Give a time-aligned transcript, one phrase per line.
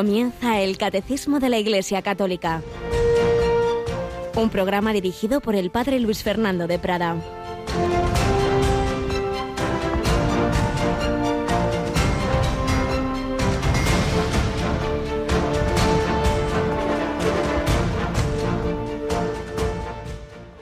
[0.00, 2.62] Comienza el Catecismo de la Iglesia Católica.
[4.34, 7.16] Un programa dirigido por el Padre Luis Fernando de Prada.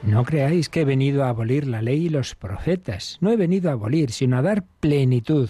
[0.02, 3.18] No creáis que he venido a abolir la ley y los profetas.
[3.20, 5.48] No he venido a abolir, sino a dar plenitud.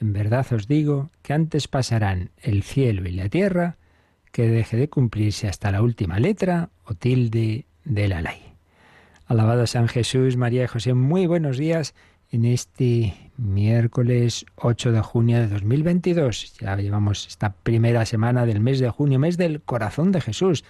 [0.00, 3.76] En verdad os digo que antes pasarán el cielo y la tierra
[4.30, 8.42] que deje de cumplirse hasta la última letra o tilde de la ley.
[9.26, 11.94] Alabado San Jesús, María y José, muy buenos días
[12.30, 16.58] en este miércoles 8 de junio de 2022.
[16.60, 20.64] Ya llevamos esta primera semana del mes de junio, mes del corazón de Jesús,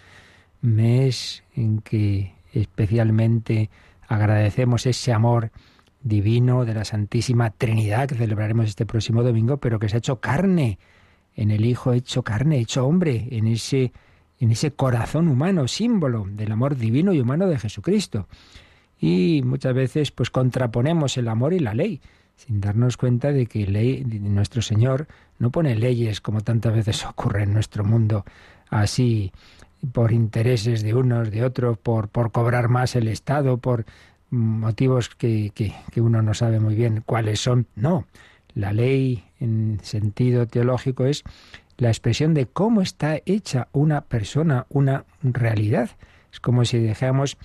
[0.61, 3.71] mes en que especialmente
[4.07, 5.51] agradecemos ese amor
[6.07, 10.21] divino de la Santísima Trinidad que celebraremos este próximo domingo, pero que se ha hecho
[10.21, 10.79] carne
[11.35, 13.93] en el Hijo hecho carne, hecho hombre, en ese,
[14.40, 18.29] en ese corazón humano, símbolo del amor divino y humano de Jesucristo.
[18.99, 22.01] Y muchas veces pues contraponemos el amor y la ley,
[22.37, 27.43] sin darnos cuenta de que ley, nuestro Señor no pone leyes como tantas veces ocurre
[27.43, 28.24] en nuestro mundo,
[28.71, 29.32] así
[29.93, 33.84] por intereses de unos, de otros, por, por cobrar más el Estado, por
[34.30, 37.66] motivos que, que, uno no sabe muy bien cuáles son.
[37.74, 38.07] No,
[38.55, 41.24] la ley en sentido teológico es
[41.79, 45.91] la expresión de cómo está hecha una persona, una realidad.
[46.33, 47.37] Es como si dejáramos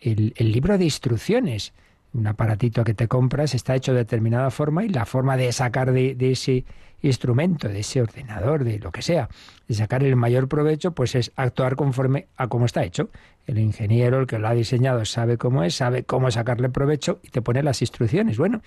[0.00, 1.72] el, el libro de instrucciones.
[2.14, 5.92] Un aparatito que te compras está hecho de determinada forma y la forma de sacar
[5.92, 6.64] de, ese
[7.02, 9.28] instrumento, de ese ordenador, de lo que sea,
[9.68, 13.10] de sacar el mayor provecho, pues es actuar conforme a cómo está hecho.
[13.46, 17.28] El ingeniero, el que lo ha diseñado, sabe cómo es, sabe cómo sacarle provecho y
[17.28, 18.38] te pone las instrucciones.
[18.38, 18.62] Bueno,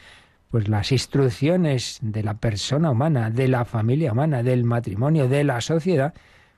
[0.51, 5.61] pues las instrucciones de la persona humana, de la familia humana, del matrimonio, de la
[5.61, 6.13] sociedad,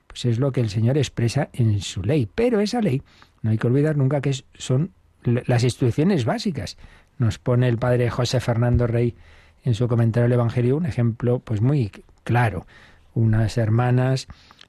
[0.06, 2.28] pues es lo que el Señor expresa en su ley.
[2.32, 3.02] Pero esa ley,
[3.42, 4.90] no hay que olvidar nunca que son
[5.24, 6.76] las instrucciones básicas.
[7.18, 9.14] Nos pone el padre José Fernando Rey
[9.64, 11.90] en su comentario al Evangelio un ejemplo pues muy
[12.22, 12.66] claro.
[13.14, 14.26] Unas hermanas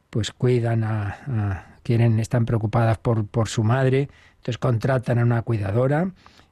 [0.10, 6.12] pues cuidan a, quieren, están preocupadas por, por su madre, entonces contratan a una cuidadora,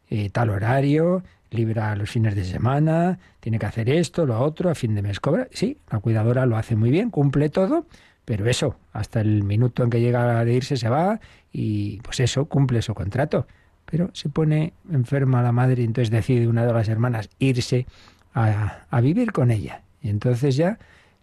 [0.09, 4.75] eh, tal horario, libra los fines de semana, tiene que hacer esto, lo otro, a
[4.75, 5.47] fin de mes cobra.
[5.51, 7.85] Sí, la cuidadora lo hace muy bien, cumple todo,
[8.25, 11.19] pero eso, hasta el minuto en que llega de irse se va
[11.51, 13.47] y pues eso, cumple su contrato.
[13.85, 17.85] Pero se pone enferma la madre y entonces decide una de las hermanas irse
[18.33, 19.81] a, vivir con ella.
[20.01, 20.79] Y entonces ya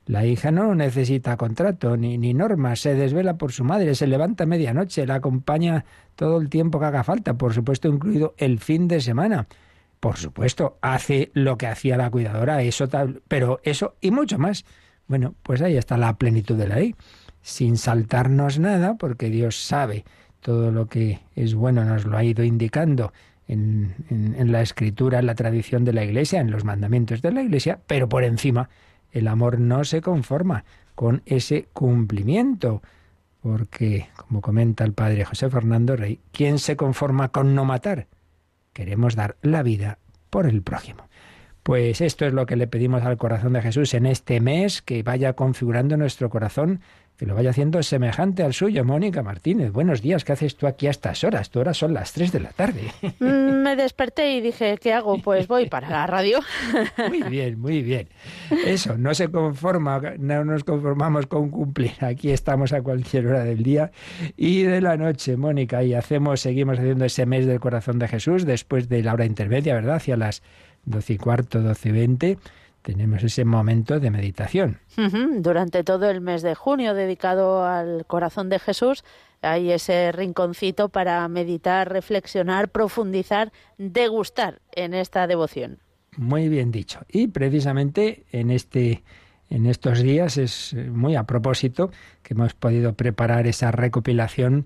[0.06, 4.44] la hija no necesita contrato ni, ni normas, se desvela por su madre, se levanta
[4.44, 5.84] a medianoche, la acompaña
[6.16, 9.47] todo el tiempo que haga falta, por supuesto incluido el fin de semana.
[10.00, 14.65] Por supuesto, hace lo que hacía la cuidadora, eso tal, pero eso y mucho más.
[15.06, 16.94] Bueno, pues ahí está la plenitud de la ley,
[17.43, 20.04] sin saltarnos nada, porque Dios sabe
[20.41, 23.12] todo lo que es bueno, nos lo ha ido indicando
[23.47, 27.81] en, la escritura, en la tradición de la Iglesia, en los mandamientos de la Iglesia,
[27.87, 28.69] pero por encima
[29.12, 30.65] el amor no se conforma
[30.95, 32.83] con ese cumplimiento,
[33.41, 38.06] porque, como comenta el padre José Fernando Rey, ¿quién se conforma con no matar?
[38.73, 39.99] Queremos dar la vida
[40.29, 41.09] por el prójimo.
[41.62, 45.03] Pues esto es lo que le pedimos al corazón de Jesús en este mes, que
[45.03, 46.81] vaya configurando nuestro corazón
[47.20, 48.82] que lo vaya haciendo semejante al suyo.
[48.82, 51.50] Mónica Martínez, buenos días, ¿qué haces tú aquí a estas horas?
[51.50, 52.91] Tu hora son las 3 de la tarde.
[53.20, 55.19] Mm, me desperté y dije, ¿qué hago?
[55.19, 56.41] Pues voy para la radio.
[57.08, 58.08] Muy bien, muy bien.
[58.64, 61.92] Eso, no se conforma, no nos conformamos con cumplir.
[62.00, 63.91] Aquí estamos a cualquier hora del día
[64.38, 68.47] y de la noche, Mónica, y hacemos, seguimos haciendo ese mes del corazón de Jesús
[68.47, 69.97] después de la hora intermedia, ¿verdad?
[69.97, 70.42] Hacia las
[70.84, 72.38] doce y cuarto, doce y veinte
[72.83, 74.79] tenemos ese momento de meditación.
[75.39, 79.05] Durante todo el mes de junio dedicado al corazón de Jesús,
[79.43, 85.79] hay ese rinconcito para meditar, reflexionar, profundizar, degustar en esta devoción.
[86.17, 87.00] Muy bien dicho.
[87.09, 89.03] Y precisamente en este
[89.49, 91.91] en estos días es muy a propósito
[92.23, 94.65] que hemos podido preparar esa recopilación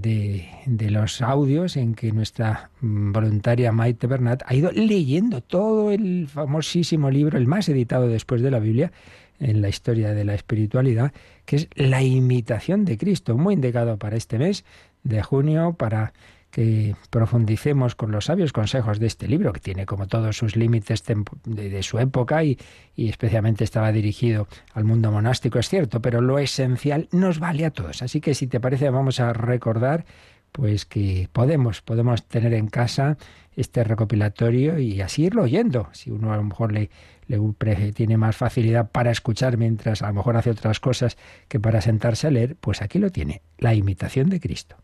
[0.00, 6.28] de, los audios en que nuestra mm, voluntaria Maite Bernat ha ido leyendo todo el
[6.28, 8.92] famosísimo libro, el más editado después de la Biblia,
[9.38, 11.12] en la historia de la espiritualidad,
[11.44, 14.64] que es La imitación de Cristo, muy indicado para este mes
[15.02, 16.12] de junio, para
[16.52, 21.02] que profundicemos con los sabios consejos de este libro, que tiene como todos sus límites
[21.46, 22.58] de, su época y,
[22.94, 27.70] y, especialmente estaba dirigido al mundo monástico, es cierto, pero lo esencial nos vale a
[27.70, 28.02] todos.
[28.02, 30.04] Así que si te parece vamos a recordar
[30.52, 33.16] pues que podemos, podemos tener en casa
[33.56, 35.88] este recopilatorio y así irlo oyendo.
[35.92, 36.90] Si uno a lo mejor le,
[37.28, 41.16] le tiene más facilidad para escuchar mientras a lo mejor hace otras cosas
[41.48, 44.76] que para sentarse a leer, pues aquí lo tiene, la imitación de Cristo.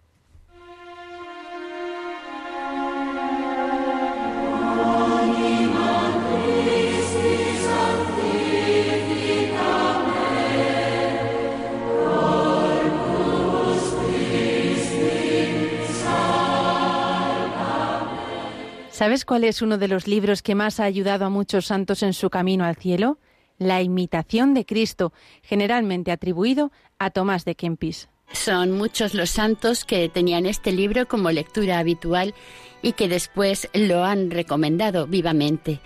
[18.98, 22.12] ¿Sabes cuál es uno de los libros que más ha ayudado a muchos santos en
[22.12, 23.18] su camino al cielo?
[23.56, 28.08] La imitación de Cristo, generalmente atribuido a Tomás de Kempis.
[28.32, 32.34] Son muchos los santos que tenían este libro como lectura habitual
[32.82, 35.78] y que después lo han recomendado vivamente.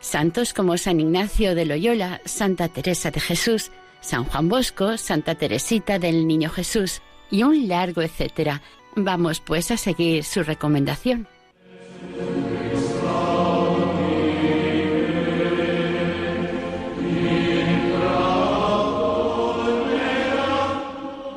[0.00, 3.70] Santos como San Ignacio de Loyola, Santa Teresa de Jesús,
[4.02, 7.00] San Juan Bosco, Santa Teresita del Niño Jesús
[7.30, 8.60] y un largo etcétera.
[8.94, 11.26] Vamos pues a seguir su recomendación.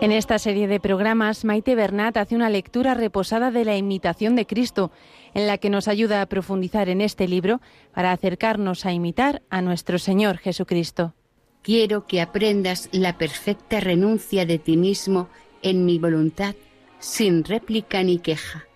[0.05, 4.45] En esta serie de programas, Maite Bernat hace una lectura reposada de la imitación de
[4.45, 4.91] Cristo,
[5.33, 7.59] en la que nos ayuda a profundizar en este libro
[7.91, 11.15] para acercarnos a imitar a nuestro Señor Jesucristo.
[11.63, 15.27] Quiero que aprendas la perfecta renuncia de ti mismo
[15.63, 16.53] en mi voluntad,
[16.99, 18.67] sin réplica ni queja.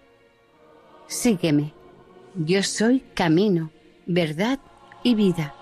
[1.05, 1.78] Sígueme.
[2.35, 3.71] Yo soy camino,
[4.05, 4.59] verdad
[5.03, 5.55] y vida.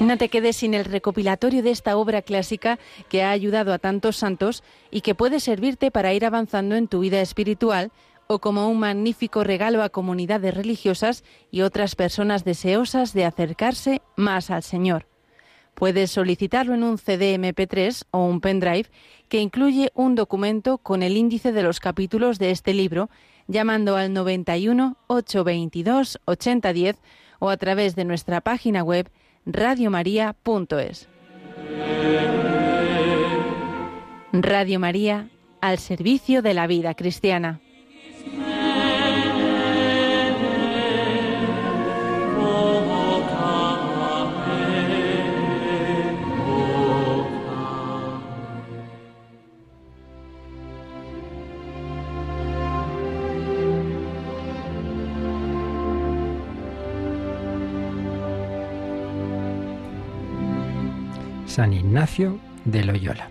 [0.00, 2.78] No te quedes sin el recopilatorio de esta obra clásica
[3.08, 7.00] que ha ayudado a tantos santos y que puede servirte para ir avanzando en tu
[7.00, 7.92] vida espiritual
[8.26, 14.50] o como un magnífico regalo a comunidades religiosas y otras personas deseosas de acercarse más
[14.50, 15.06] al Señor.
[15.74, 18.88] Puedes solicitarlo en un CD MP3 o un pendrive
[19.34, 23.10] que incluye un documento con el índice de los capítulos de este libro
[23.48, 26.98] llamando al 91 822 8010
[27.40, 29.10] o a través de nuestra página web
[29.44, 31.08] radiomaria.es.
[34.32, 35.28] Radio María
[35.60, 37.58] al servicio de la vida cristiana.
[61.54, 63.28] San Ignacio de Loyola.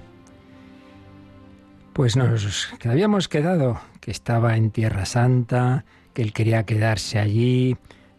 [1.92, 5.84] Pues nos habíamos quedado que estaba en Tierra Santa,
[6.14, 7.76] que él quería quedarse allí,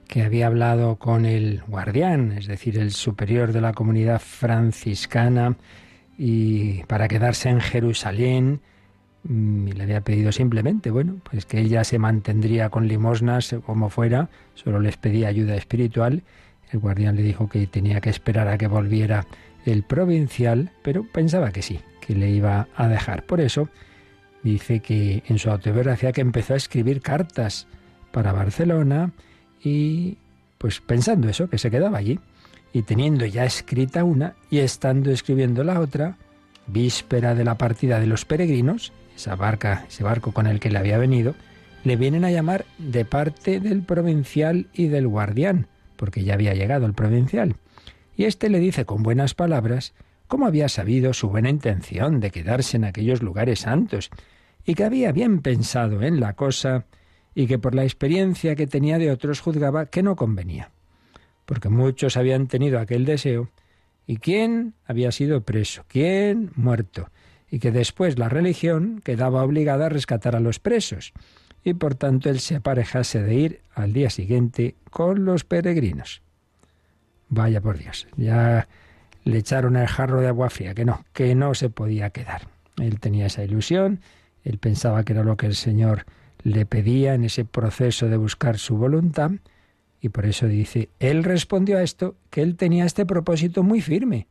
[0.06, 5.56] que había hablado con el guardián, es decir, el superior de la comunidad franciscana,
[6.18, 8.60] y para quedarse en Jerusalén,
[9.22, 14.28] mm, le había pedido simplemente, bueno, pues que ella se mantendría con limosnas como fuera,
[14.52, 16.24] solo les pedía ayuda espiritual.
[16.70, 19.26] El guardián le dijo que tenía que esperar a que volviera
[19.64, 23.24] el provincial, pero pensaba que sí, que le iba a dejar.
[23.24, 23.68] Por eso
[24.42, 27.66] dice que en su autobiografía que empezó a escribir cartas
[28.12, 29.12] para Barcelona
[29.62, 30.18] y
[30.58, 32.20] pues pensando eso, que se quedaba allí
[32.72, 36.16] y teniendo ya escrita una y estando escribiendo la otra,
[36.66, 40.78] víspera de la partida de los peregrinos, esa barca, ese barco con el que le
[40.78, 41.34] había venido,
[41.84, 46.86] le vienen a llamar de parte del provincial y del guardián, porque ya había llegado
[46.86, 47.56] el provincial.
[48.16, 49.94] Y éste le dice con buenas palabras
[50.26, 54.10] cómo había sabido su buena intención de quedarse en aquellos lugares santos,
[54.64, 56.86] y que había bien pensado en la cosa,
[57.34, 60.70] y que por la experiencia que tenía de otros juzgaba que no convenía,
[61.44, 63.50] porque muchos habían tenido aquel deseo,
[64.06, 67.10] y quién había sido preso, quién muerto,
[67.50, 71.12] y que después la religión quedaba obligada a rescatar a los presos,
[71.62, 76.22] y por tanto él se aparejase de ir al día siguiente con los peregrinos.
[77.34, 78.68] Vaya por Dios, ya
[79.24, 82.42] le echaron el jarro de agua fría, que no, que no se podía quedar.
[82.76, 84.00] Él tenía esa ilusión,
[84.44, 86.06] él pensaba que era lo que el Señor
[86.44, 89.32] le pedía en ese proceso de buscar su voluntad,
[90.00, 94.28] y por eso dice, él respondió a esto que él tenía este propósito muy firme,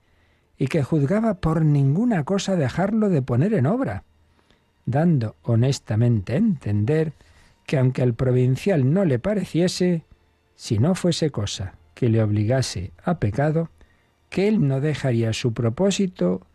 [0.57, 4.05] y que juzgaba por ninguna cosa dejarlo de poner en obra,
[4.86, 7.12] dando honestamente a entender
[7.65, 10.05] que aunque al provincial no le pareciese,
[10.55, 13.69] si no fuese cosa que le obligase a pecado,
[14.29, 16.45] que él no dejaría su propósito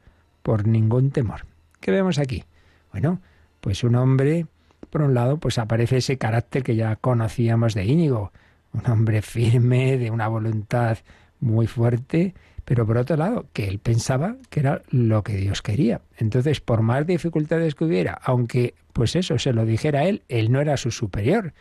[0.42, 1.46] por ningún temor.
[1.80, 2.44] ¿Qué vemos aquí?
[2.92, 3.20] Bueno,
[3.60, 4.46] pues un hombre,
[4.90, 8.32] por un lado, pues aparece ese carácter que ya conocíamos de Íñigo,
[8.72, 10.98] un hombre firme, de una voluntad
[11.40, 16.02] muy fuerte, pero por otro lado, que él pensaba que era lo que Dios quería.
[16.16, 20.60] Entonces, por más dificultades que hubiera, aunque pues eso se lo dijera él, él no
[20.60, 21.54] era su superior.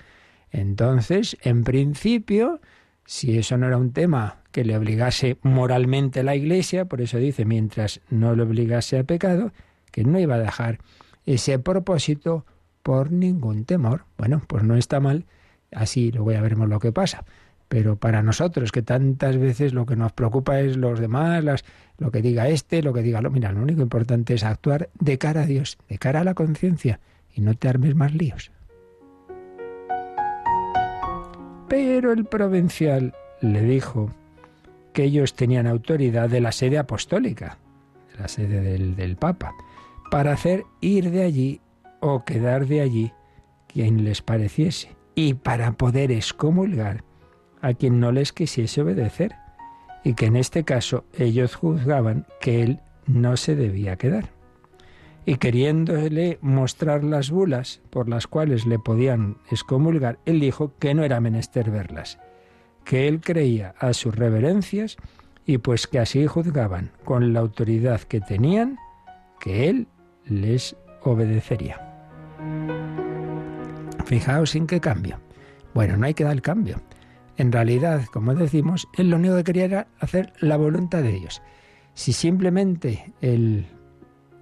[0.51, 2.59] Entonces, en principio,
[3.07, 7.45] si eso no era un tema que le obligase moralmente la Iglesia, por eso dice,
[7.45, 9.53] mientras no le obligase a pecado,
[9.91, 10.79] que no iba a dejar
[11.25, 12.45] ese propósito
[12.83, 14.03] por ningún temor.
[14.17, 15.25] Bueno, pues no está mal,
[15.71, 17.23] así luego ya veremos lo que pasa.
[17.69, 21.63] Pero para nosotros, que tantas veces lo que nos preocupa es los demás, las,
[21.97, 23.31] lo que diga este, lo que diga lo.
[23.31, 26.99] Mira, lo único importante es actuar de cara a Dios, de cara a la conciencia,
[27.33, 28.51] y no te armes más líos.
[31.67, 34.11] Pero el provincial le dijo
[34.93, 37.57] que ellos tenían autoridad de la sede apostólica,
[38.11, 39.53] de la sede del, del Papa,
[40.09, 41.61] para hacer ir de allí
[41.99, 43.11] o quedar de allí
[43.67, 47.03] quien les pareciese, y para poder excomulgar
[47.61, 49.35] a quien no les quisiese obedecer,
[50.03, 54.36] y que en este caso ellos juzgaban que él no se debía quedar.
[55.27, 61.03] Y queriéndole mostrar las bulas por las cuales le podían excomulgar, él dijo que no
[61.03, 62.17] era menester verlas,
[62.85, 64.95] que él creía a sus reverencias
[65.45, 68.77] y pues que así juzgaban con la autoridad que tenían,
[69.41, 69.87] que él
[70.23, 71.81] les obedecería.
[74.05, 75.19] Fijaos en qué cambio.
[75.73, 76.81] Bueno, no hay que dar el cambio.
[77.35, 81.41] En realidad, como decimos, él lo único que quería era hacer la voluntad de Dios.
[81.95, 83.67] Si simplemente el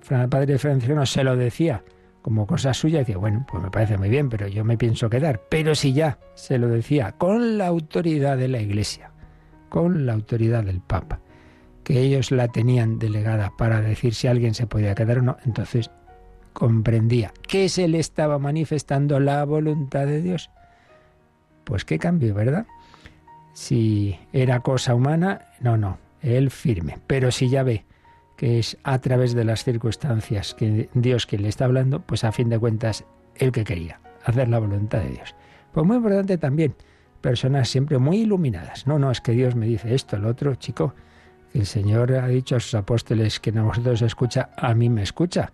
[0.08, 1.84] padre Francisco se lo decía
[2.26, 5.44] como cosa suya, decía, bueno, pues me parece muy bien, pero yo me pienso quedar.
[5.48, 9.12] Pero si ya se lo decía con la autoridad de la Iglesia,
[9.70, 11.20] con la autoridad del Papa,
[11.84, 15.92] que ellos la tenían delegada para decir si alguien se podía quedar o no, entonces
[16.52, 20.50] comprendía que se le estaba manifestando la voluntad de Dios.
[21.64, 22.66] Pues qué cambio, ¿verdad?
[23.54, 26.98] Si era cosa humana, no, no, él firme.
[27.06, 27.86] Pero si ya ve
[28.36, 32.32] que es a través de las circunstancias que Dios quien le está hablando, pues a
[32.32, 35.36] fin de cuentas, él que quería, hacer la voluntad de Dios.
[35.72, 36.76] Pues muy importante también,
[37.22, 38.88] personas siempre muy iluminadas.
[38.88, 40.94] No, no, es que Dios me dice esto, el otro, chico,
[41.54, 45.54] el Señor ha dicho a sus apóstoles que a vosotros escucha, a mí me escucha.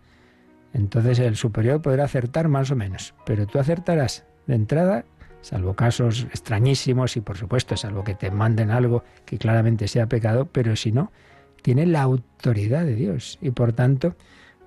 [0.74, 5.06] Entonces el superior podrá acertar más o menos, pero tú acertarás de entrada
[5.42, 10.46] salvo casos extrañísimos y por supuesto, salvo que te manden algo que claramente sea pecado,
[10.46, 11.12] pero si no,
[11.62, 14.16] tiene la autoridad de Dios y por tanto,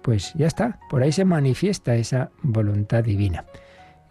[0.03, 3.45] pues ya está, por ahí se manifiesta esa voluntad divina.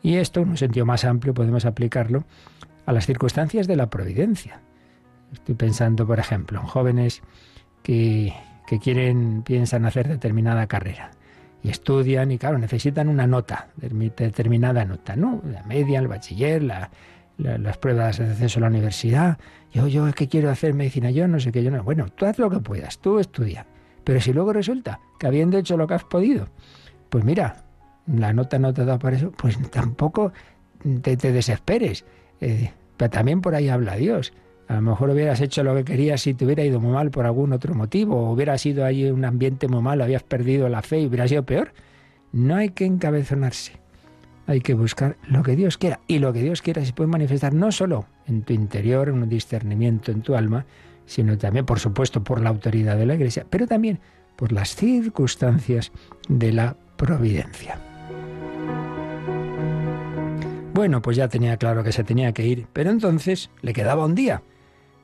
[0.02, 2.26] Y esto, en un sentido más amplio, podemos aplicarlo
[2.86, 4.62] a las circunstancias de la providencia.
[5.32, 7.22] Estoy pensando, por ejemplo, en jóvenes
[7.82, 8.34] que,
[8.68, 11.12] que quieren, piensan hacer determinada carrera
[11.64, 15.42] y estudian y claro, necesitan una nota, determinada nota, ¿no?
[15.50, 16.62] La media, el bachiller,
[17.38, 19.38] las pruebas de acceso a la universidad.
[19.72, 21.84] Yo, yo es que quiero hacer medicina, yo no sé qué, yo no.
[21.84, 23.66] Bueno, tú haz lo que puedas, tú estudia.
[24.04, 26.48] Pero si luego resulta que habiendo hecho lo que has podido,
[27.10, 27.64] pues mira,
[28.08, 30.34] la nota no te da para eso, pues tampoco
[31.02, 32.06] te, desesperes.
[32.42, 34.34] Eh, pero también por ahí habla Dios.
[34.68, 37.26] A lo mejor hubieras hecho lo que querías si te hubiera ido muy mal por
[37.26, 41.02] algún otro motivo, o hubiera sido ahí un ambiente muy malo, habías perdido la fe
[41.02, 41.74] y hubiera sido peor.
[42.32, 43.83] No hay que encabezonarse.
[44.46, 46.00] Hay que buscar lo que Dios quiera.
[46.08, 49.30] Y lo que Dios quiera se puede manifestar no solo en tu interior, en un
[49.30, 50.66] discernimiento en tu alma,
[51.06, 54.00] sino también, por supuesto, por la autoridad de la Iglesia, pero también
[54.36, 55.92] por las circunstancias
[56.28, 57.80] de la providencia.
[60.74, 64.16] Bueno, pues ya tenía claro que se tenía que ir, pero entonces le quedaba un
[64.16, 64.42] día.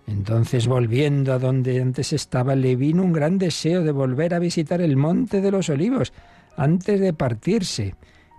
[0.07, 4.81] Entonces, volviendo a donde antes estaba, le vino un gran deseo de volver a visitar
[4.81, 6.11] el Monte de los Olivos
[6.57, 7.93] antes de partirse,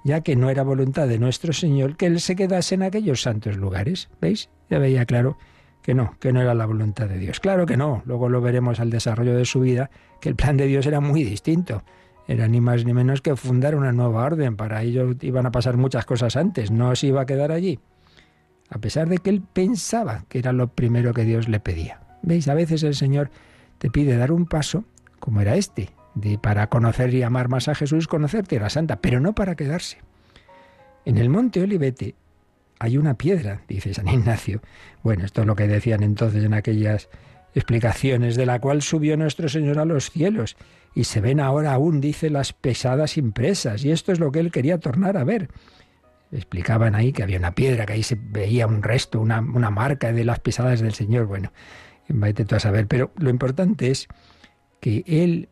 [0.05, 3.57] ya que no era voluntad de nuestro Señor que Él se quedase en aquellos santos
[3.57, 4.09] lugares.
[4.21, 4.51] ¿Veis?
[4.69, 5.39] Ya veía claro
[5.83, 7.41] que no, que no era la voluntad de Dios.
[7.41, 9.91] Claro que no, luego lo veremos al desarrollo de su vida,
[10.21, 11.83] que el plan de Dios era muy distinto.
[12.29, 14.57] Era ni más ni menos que fundar una nueva orden.
[14.57, 17.81] Para ello iban a pasar muchas cosas antes, no se iba a quedar allí
[18.71, 22.01] a pesar de que él pensaba que era lo primero que Dios le pedía.
[22.23, 22.49] ¿Veis?
[22.49, 23.31] A veces el Señor
[23.79, 24.85] te pide dar un paso,
[25.19, 29.21] como era este, de para conocer y amar más a Jesús, conocer Tierra Santa, pero
[29.21, 29.99] no para quedarse.
[31.05, 32.15] En el monte Olivete
[32.79, 34.61] hay una piedra, dice San Ignacio.
[35.03, 37.09] Bueno, esto es lo que decían entonces en aquellas
[37.55, 40.57] explicaciones, de la cual subió nuestro Señor a los cielos,
[40.95, 44.51] y se ven ahora aún, dice, las pesadas impresas, y esto es lo que él
[44.51, 45.49] quería tornar a ver
[46.33, 50.25] explicaban ahí que había una piedra, que ahí se veía un resto, una, marca de
[50.25, 51.27] las pisadas del Señor.
[51.27, 51.53] Bueno,
[52.09, 52.87] vete tú a saber.
[52.87, 54.07] Pero lo importante es
[54.81, 55.49] que él,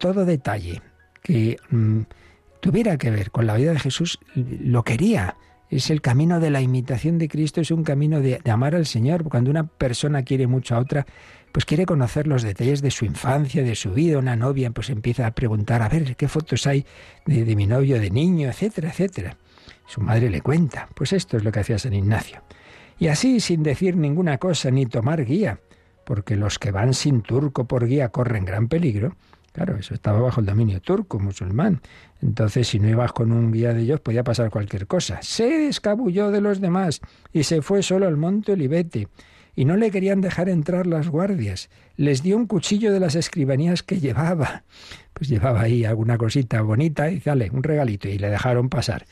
[0.00, 0.82] todo detalle
[1.22, 2.00] que mm,
[2.60, 5.36] tuviera que ver con la vida de Jesús, lo quería.
[5.68, 9.22] Es el camino de la imitación de Cristo, es un camino de, amar al Señor.
[9.24, 11.06] Cuando una persona quiere mucho a otra,
[11.52, 14.18] pues quiere conocer los detalles de su infancia, de su vida.
[14.18, 16.84] Una novia pues empieza a preguntar, a ver, ¿qué fotos hay
[17.26, 19.36] de, de mi novio de niño, etcétera, etcétera?
[19.86, 20.88] Su madre le cuenta.
[20.94, 22.42] Pues esto es lo que hacía San Ignacio.
[22.98, 25.60] Y así, sin decir ninguna cosa ni tomar guía,
[26.04, 29.14] porque los que van sin turco por guía corren gran peligro.
[29.52, 31.80] Claro, eso estaba bajo el dominio turco, musulmán.
[32.22, 35.18] Entonces, si no ibas con un guía de ellos, podía pasar cualquier cosa.
[35.22, 37.00] Se escabulló de los demás
[37.32, 39.08] y se fue solo al monte Olivete.
[39.56, 41.68] Y no le querían dejar entrar las guardias.
[41.96, 44.62] Les dio un cuchillo de las escribanías que llevaba.
[45.12, 49.06] Pues llevaba ahí alguna cosita bonita y dale, un regalito, y le dejaron pasar.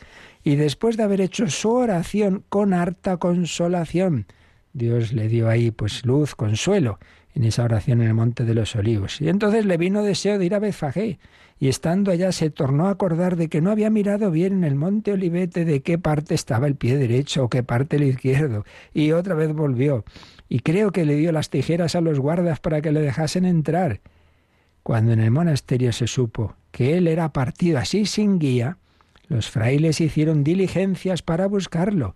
[0.45, 4.26] Y después de haber hecho su oración con harta consolación,
[4.73, 7.00] Dios le dio ahí pues luz, consuelo
[7.35, 9.21] en esa oración en el Monte de los Olivos.
[9.21, 11.19] Y entonces le vino deseo de ir a Betfagé,
[11.61, 14.75] y estando allá se tornó a acordar de que no había mirado bien en el
[14.75, 19.13] Monte Olivete de qué parte estaba el pie derecho o qué parte el izquierdo, y
[19.13, 20.05] otra vez volvió.
[20.49, 24.01] Y creo que le dio las tijeras a los guardas para que le dejasen entrar.
[24.83, 28.79] Cuando en el monasterio se supo que él era partido así sin guía,
[29.27, 32.15] los frailes hicieron diligencias para buscarlo,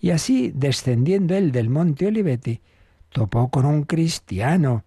[0.00, 2.60] y así, descendiendo él del monte Olivete,
[3.10, 4.84] topó con un cristiano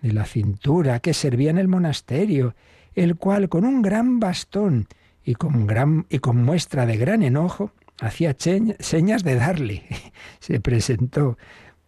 [0.00, 2.54] de la cintura que servía en el monasterio,
[2.94, 4.86] el cual con un gran bastón
[5.24, 9.84] y con, muestra de gran enojo hacía señas de darle.
[10.40, 11.38] Se presentó.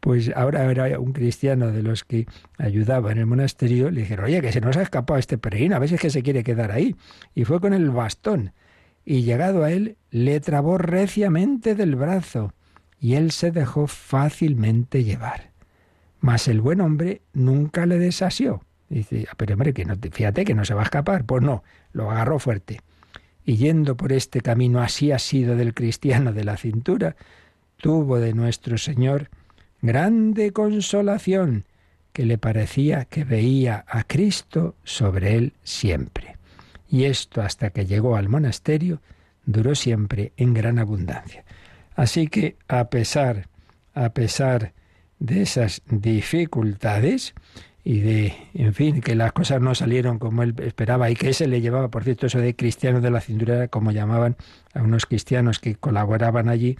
[0.00, 2.26] Pues ahora era un cristiano de los que
[2.58, 3.90] ayudaba en el monasterio.
[3.90, 6.44] Le dijeron, oye, que se nos ha escapado este peregrino, a veces que se quiere
[6.44, 6.94] quedar ahí.
[7.34, 8.52] Y fue con el bastón
[9.06, 12.52] y llegado a él le trabó reciamente del brazo,
[12.98, 15.52] y él se dejó fácilmente llevar.
[16.26, 18.62] Mas el buen hombre nunca le desasió.
[18.88, 21.24] Dice, ah, pero hombre, que no, fíjate que no se va a escapar.
[21.24, 22.80] Pues no, lo agarró fuerte.
[23.44, 27.14] Y yendo por este camino así ha sido del cristiano de la cintura,
[27.76, 29.30] tuvo de nuestro Señor
[29.82, 31.64] grande consolación,
[32.12, 36.36] que le parecía que veía a Cristo sobre él siempre
[36.88, 39.00] y esto hasta que llegó al monasterio
[39.44, 41.44] duró siempre en gran abundancia.
[41.94, 43.48] Así que a pesar,
[43.94, 44.72] a pesar
[45.18, 47.34] de esas dificultades
[47.84, 51.46] y de, en fin, que las cosas no salieron como él esperaba y que ese
[51.46, 54.36] le llevaba, por cierto, eso de cristiano de la cintura, como llamaban
[54.74, 56.76] a unos cristianos que colaboraban allí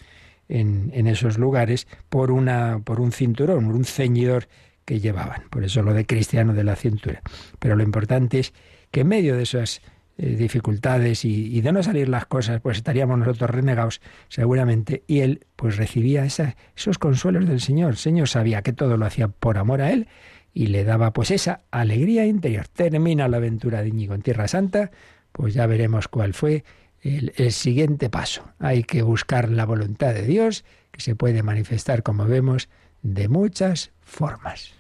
[0.49, 4.49] en, en esos lugares, por, una, por un cinturón, un ceñidor
[4.85, 5.43] que llevaban.
[5.51, 7.23] Por eso lo de cristiano de la cintura.
[7.59, 8.53] Pero lo importante es
[8.91, 9.83] que en medio de esas
[10.19, 15.03] eh, dificultades y, de no salir las cosas, pues estaríamos nosotros renegados seguramente.
[15.07, 17.91] Y él pues recibía esos consuelos del Señor.
[17.91, 20.09] El Señor sabía que todo lo hacía por amor a él
[20.55, 22.67] y le daba pues esa alegría interior.
[22.69, 24.91] Termina la aventura de Íñigo en Tierra Santa,
[25.33, 26.65] pues ya veremos cuál fue
[27.03, 28.43] el, el siguiente paso.
[28.59, 32.71] Hay que buscar la voluntad de Dios, que se puede manifestar, como vemos,
[33.03, 34.76] de muchas formas.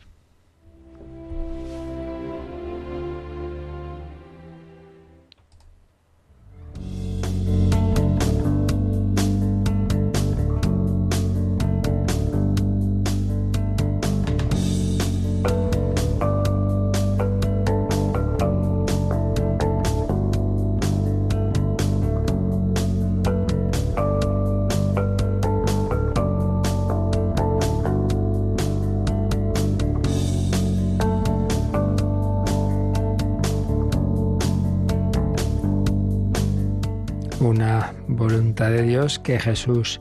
[37.59, 40.01] De Dios que Jesús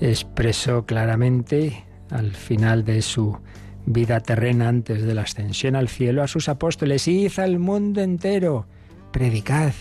[0.00, 3.38] expresó claramente al final de su
[3.86, 8.66] vida terrena antes de la ascensión al cielo a sus apóstoles, id al mundo entero,
[9.12, 9.72] predicad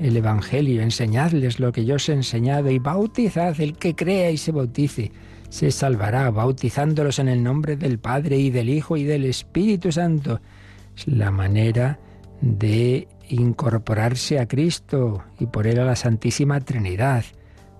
[0.00, 4.36] el Evangelio, enseñadles lo que yo os he enseñado y bautizad el que crea y
[4.36, 5.12] se bautice.
[5.48, 10.40] Se salvará bautizándolos en el nombre del Padre y del Hijo y del Espíritu Santo.
[10.96, 12.00] Es la manera
[12.40, 17.24] de incorporarse a Cristo y por él a la Santísima Trinidad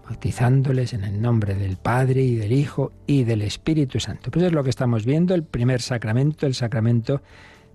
[0.08, 4.30] bautizándoles en el nombre del Padre y del Hijo y del Espíritu Santo.
[4.30, 7.22] Pues es lo que estamos viendo, el primer sacramento, el sacramento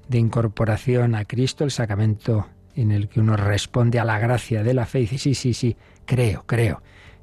[0.07, 4.73] de incorporación a Cristo, el sacramento en el que uno responde a la gracia de
[4.73, 6.81] la fe y sí, sí, sí, creo, creo.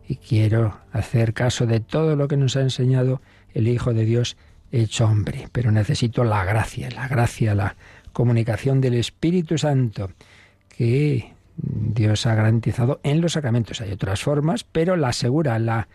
[0.08, 3.22] Y quiero hacer caso de todo lo que nos ha enseñado
[3.54, 4.36] el Hijo de Dios
[4.72, 7.76] hecho hombre, pero necesito la gracia, la gracia, la
[8.12, 10.10] comunicación del Espíritu Santo,
[10.76, 13.80] que Dios ha garantizado en los sacramentos.
[13.80, 15.88] Hay otras formas, pero la segura, la,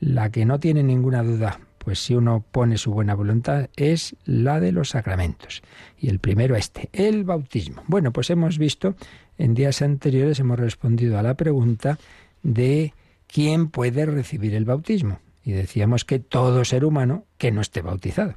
[0.00, 4.60] la que no tiene ninguna duda, pues si uno pone su buena voluntad, es la
[4.60, 5.62] de los sacramentos.
[5.98, 7.82] Y el primero este, el bautismo.
[7.86, 8.96] Bueno, pues hemos visto,
[9.38, 11.98] en días anteriores hemos respondido a la pregunta
[12.42, 12.92] de
[13.26, 15.20] ¿quién puede recibir el bautismo?
[15.44, 18.34] Y decíamos que todo ser humano que no esté bautizado.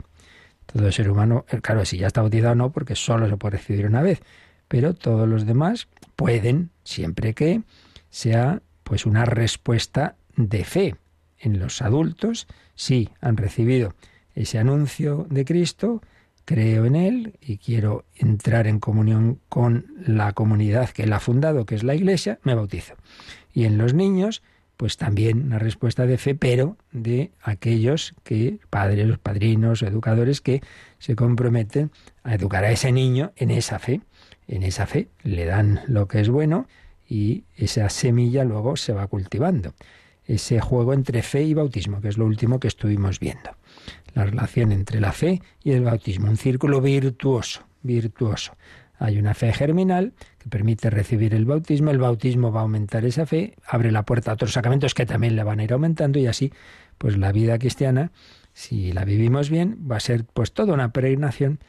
[0.67, 3.87] Todo ser humano, eh, claro, si ya está bautizado no, porque solo se puede recibir
[3.87, 4.21] una vez,
[4.69, 7.63] pero todos los demás pueden, siempre que
[8.09, 10.95] sea pues una respuesta de fe.
[11.37, 13.93] En los adultos sí han recibido
[14.33, 16.01] ese anuncio de Cristo,
[16.45, 21.65] creo en Él y quiero entrar en comunión con la comunidad que Él ha fundado,
[21.65, 22.95] que es la Iglesia, me bautizo.
[23.53, 24.41] Y en los niños,
[24.77, 30.61] pues también una respuesta de fe, pero de aquellos que, padres, padrinos, educadores, que
[30.99, 31.91] se comprometen
[32.23, 34.01] a educar a ese niño en esa fe.
[34.49, 36.67] En esa fe le dan lo que es bueno
[37.07, 39.75] y esa semilla luego se va cultivando.
[40.25, 43.51] Ese juego entre fe y bautismo, que es lo último que estuvimos viendo.
[44.15, 48.57] La relación entre la fe y el bautismo, un círculo virtuoso, virtuoso.
[48.97, 53.27] Hay una fe germinal que permite recibir el bautismo, el bautismo va a aumentar esa
[53.27, 56.25] fe, abre la puerta a otros sacramentos que también le van a ir aumentando y
[56.25, 56.51] así,
[56.97, 58.11] pues la vida cristiana,
[58.53, 61.59] si la vivimos bien, va a ser pues toda una peregrinación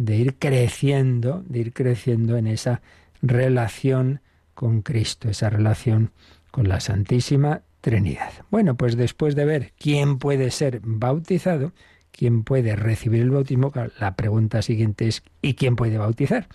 [0.00, 2.80] de ir creciendo, de ir creciendo en esa
[3.20, 4.22] relación
[4.54, 6.12] con Cristo, esa relación
[6.50, 8.32] con la Santísima Trinidad.
[8.50, 11.74] Bueno, pues después de ver quién puede ser bautizado,
[12.12, 16.48] quién puede recibir el bautismo, la pregunta siguiente es ¿y quién puede bautizar?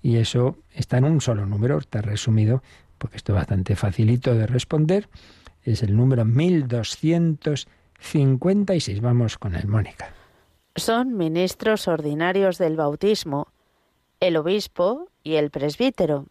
[0.00, 2.62] Y eso está en un solo número, está resumido,
[2.98, 5.08] porque esto es bastante facilito de responder.
[5.64, 9.00] Es el número 1256.
[9.00, 10.14] Vamos con el Mónica.
[10.76, 13.48] Son ministros ordinarios del bautismo,
[14.20, 16.26] el obispo y el presbítero,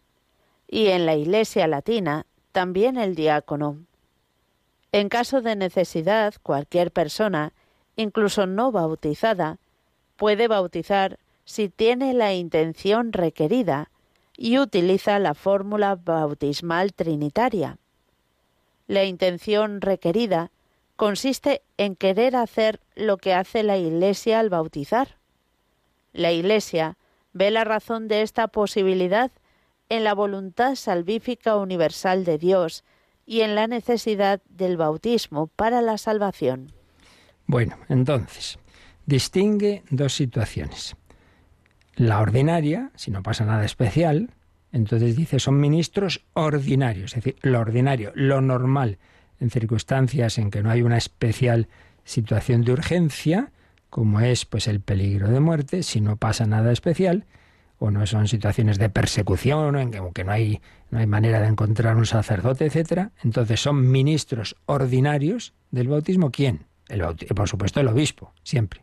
[0.68, 3.78] y en la Iglesia latina también el diácono.
[4.92, 7.52] En caso de necesidad, cualquier persona,
[7.96, 9.58] incluso no bautizada,
[10.16, 13.90] puede bautizar si tiene la intención requerida
[14.36, 17.78] y utiliza la fórmula bautismal trinitaria.
[18.86, 20.52] La intención requerida
[20.96, 25.16] consiste en querer hacer lo que hace la Iglesia al bautizar.
[26.12, 26.96] La Iglesia
[27.32, 29.30] ve la razón de esta posibilidad
[29.88, 32.82] en la voluntad salvífica universal de Dios
[33.26, 36.72] y en la necesidad del bautismo para la salvación.
[37.46, 38.58] Bueno, entonces,
[39.04, 40.96] distingue dos situaciones.
[41.94, 44.30] La ordinaria, si no pasa nada especial,
[44.72, 48.98] entonces dice son ministros ordinarios, es decir, lo ordinario, lo normal,
[49.40, 51.68] en circunstancias en que no hay una especial
[52.04, 53.50] situación de urgencia,
[53.90, 57.24] como es pues el peligro de muerte, si no pasa nada especial,
[57.78, 61.96] o no son situaciones de persecución, en que, no hay, no hay manera de encontrar
[61.96, 66.30] un sacerdote, etcétera, entonces son ministros ordinarios del bautismo.
[66.30, 66.66] ¿Quién?
[66.88, 67.02] El
[67.34, 68.82] por supuesto el obispo, siempre.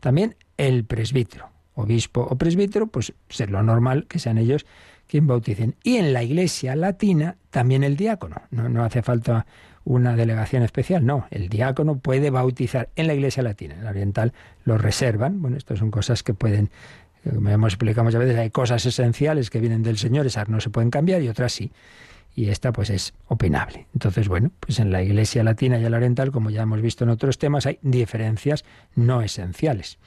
[0.00, 1.50] También el presbítero.
[1.76, 4.66] Obispo o presbítero, pues es lo normal que sean ellos
[5.06, 5.76] quien bauticen.
[5.82, 8.42] Y en la iglesia latina también el diácono.
[8.50, 9.46] No, no hace falta
[9.84, 11.26] una delegación especial, no.
[11.30, 13.74] El diácono puede bautizar en la iglesia latina.
[13.74, 14.32] En la oriental
[14.64, 15.42] lo reservan.
[15.42, 16.70] Bueno, estas son cosas que pueden
[17.32, 20.70] como hemos explicado muchas veces, hay cosas esenciales que vienen del Señor, esas no se
[20.70, 21.72] pueden cambiar y otras sí.
[22.36, 23.86] Y esta pues es opinable.
[23.94, 27.10] Entonces, bueno, pues en la Iglesia Latina y la Oriental, como ya hemos visto en
[27.10, 29.98] otros temas, hay diferencias no esenciales.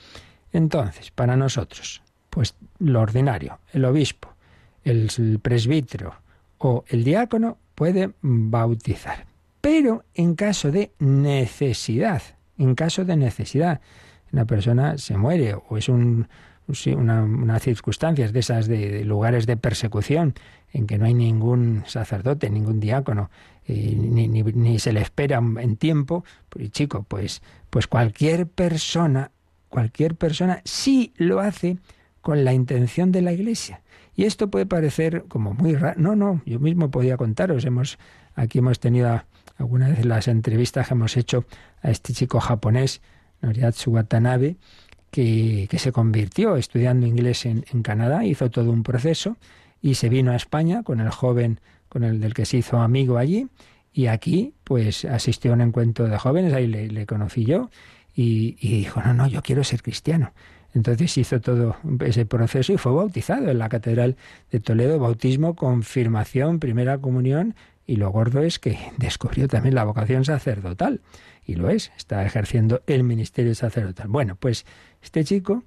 [0.52, 4.34] Entonces, para nosotros, pues lo ordinario, el obispo,
[4.84, 6.16] el presbítero
[6.58, 9.27] o el diácono puede bautizar.
[9.70, 12.22] Pero en caso de necesidad,
[12.58, 13.82] en caso de necesidad,
[14.32, 16.30] una persona se muere o es un,
[16.72, 20.36] sí, unas circunstancias de esas de, lugares de persecución
[20.72, 23.30] en que no hay ningún sacerdote, ningún diácono,
[23.68, 29.32] eh, ni, ni, se le espera en tiempo, pues chico, pues, pues cualquier persona,
[29.68, 31.78] cualquier persona sí lo hace
[32.22, 33.82] con la intención de la Iglesia.
[34.18, 36.02] Y esto puede parecer como muy raro.
[36.02, 37.64] No, no, yo mismo podía contaros.
[37.66, 38.00] Hemos,
[38.34, 39.24] aquí hemos tenido
[39.58, 41.46] algunas de las entrevistas que hemos hecho
[41.84, 43.02] a este chico japonés,
[43.44, 44.58] Noriatsu Watanabe,
[45.12, 49.38] que, se convirtió estudiando inglés en, Canadá, hizo todo un proceso
[49.84, 53.18] y se vino a España con el joven con el del que se hizo amigo
[53.18, 53.48] allí
[53.94, 57.70] y aquí pues asistió a un encuentro de jóvenes, ahí le, conocí yo
[58.16, 60.34] y, y, dijo, no, no, yo quiero ser cristiano.
[60.78, 64.16] Entonces hizo todo ese proceso y fue bautizado en la Catedral
[64.52, 67.56] de Toledo, bautismo, confirmación, primera comunión
[67.88, 71.02] y lo gordo es que descubrió también la vocación sacerdotal
[71.48, 74.08] y lo es, está ejerciendo el ministerio sacerdotal.
[74.08, 74.68] Bueno, pues
[75.02, 75.64] este chico,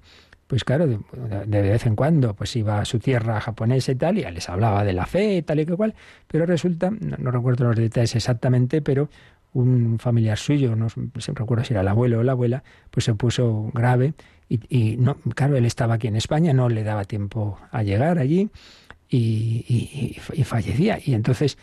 [0.47, 4.23] pues claro, de, vez en cuando pues iba a su tierra japonesa y tal, y
[4.23, 5.93] les hablaba de la fe y tal y que cual,
[6.27, 9.09] pero resulta, no, recuerdo los detalles exactamente, pero
[9.53, 10.87] un familiar suyo, no
[11.33, 14.13] recuerdo si era el abuelo o la abuela, pues se puso grave
[14.51, 18.19] y, y, no, claro, él estaba aquí en España, no le daba tiempo a llegar
[18.19, 18.49] allí
[19.09, 20.99] y, fallecía.
[21.03, 21.57] Y entonces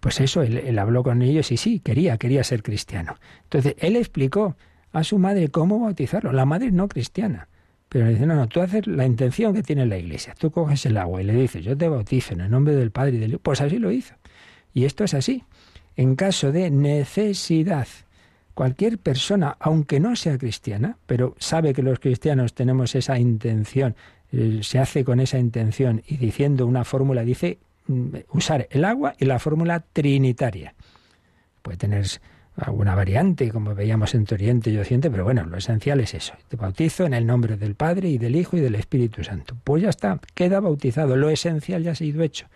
[0.00, 3.16] pues eso, él, habló con ellos y sí, quería, quería ser cristiano.
[3.44, 4.54] Entonces, él explicó
[4.92, 6.30] a su madre cómo bautizarlo.
[6.32, 7.48] La madre no cristiana.
[7.88, 10.34] Pero le dice, no, no, tú haces la intención que tiene la iglesia.
[10.38, 13.16] Tú coges el agua y le dices, yo te bautizo en el nombre del Padre
[13.16, 13.40] y del Hijo.
[13.40, 14.14] Pues así lo hizo.
[14.74, 15.44] Y esto es así.
[15.96, 17.88] En caso de necesidad,
[18.56, 23.94] cualquier persona, aunque no sea cristiana, pero sabe que los cristianos tenemos esa intención,
[24.32, 29.12] eh, se hace con esa intención y diciendo una fórmula, dice mm, usar el agua
[29.18, 30.74] y la fórmula trinitaria.
[31.60, 32.06] Puede tener
[32.56, 36.32] alguna variante, como veíamos en Oriente y Occidente, pero bueno, lo esencial es eso.
[36.48, 39.54] Te bautizo en el nombre del Padre y del Hijo y del Espíritu Santo.
[39.64, 42.46] Pues ya está, queda bautizado, lo esencial ya ha sido hecho.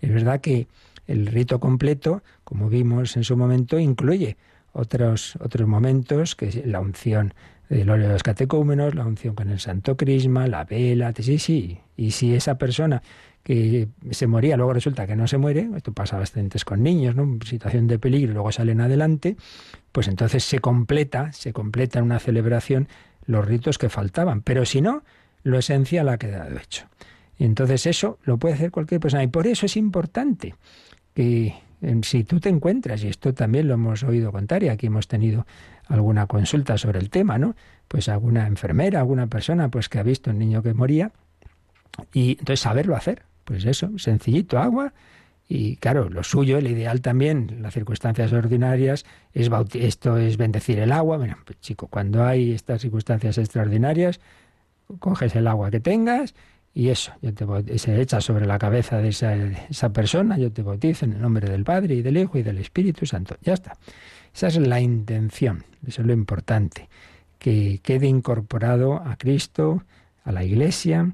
[0.00, 0.68] Es verdad que
[1.06, 4.38] el rito completo, como vimos en su momento, incluye
[4.74, 7.32] otros, otros momentos, que la unción
[7.68, 11.78] del óleo de los catecúmenos, la unción con el Santo Crisma, la vela, sí, sí.
[11.96, 13.02] Y si esa persona
[13.42, 17.38] que se moría, luego resulta que no se muere, esto pasa bastante con niños, ¿no?
[17.44, 19.36] situación de peligro, luego salen adelante,
[19.92, 22.88] pues entonces se completa, se completa en una celebración
[23.26, 24.42] los ritos que faltaban.
[24.42, 25.02] Pero si no,
[25.42, 26.86] lo esencial ha quedado hecho.
[27.38, 29.22] Y entonces eso lo puede hacer cualquier persona.
[29.22, 30.54] Y por eso es importante
[31.14, 31.54] que
[32.02, 35.46] si tú te encuentras, y esto también lo hemos oído contar, y aquí hemos tenido
[35.86, 37.56] alguna consulta sobre el tema, ¿no?
[37.88, 41.12] Pues alguna enfermera, alguna persona pues que ha visto un niño que moría,
[42.12, 44.92] y entonces saberlo hacer, pues eso, sencillito, agua.
[45.46, 50.90] Y claro, lo suyo, el ideal también, las circunstancias ordinarias, es esto es bendecir el
[50.90, 51.18] agua.
[51.18, 54.20] Bueno, pues chico, cuando hay estas circunstancias extraordinarias,
[54.98, 56.34] coges el agua que tengas
[56.74, 60.62] y eso, yo te, se echa sobre la cabeza de esa, esa, persona, yo te
[60.62, 63.36] bautizo en el nombre del Padre y del Hijo y del Espíritu Santo.
[63.42, 63.76] Ya está.
[64.34, 66.88] Esa es la intención, eso es lo importante,
[67.38, 69.84] que quede incorporado a Cristo,
[70.24, 71.12] a la Iglesia,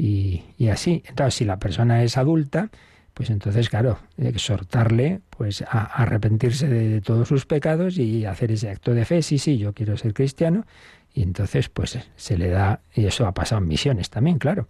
[0.00, 1.02] y, así.
[1.06, 2.70] Entonces, si la persona es adulta,
[3.12, 8.94] pues entonces, claro, exhortarle pues a, arrepentirse de, todos sus pecados y hacer ese acto
[8.94, 10.64] de fe, sí, sí, yo quiero ser cristiano,
[11.12, 14.68] y entonces pues se le da, y eso ha pasado en misiones también, claro,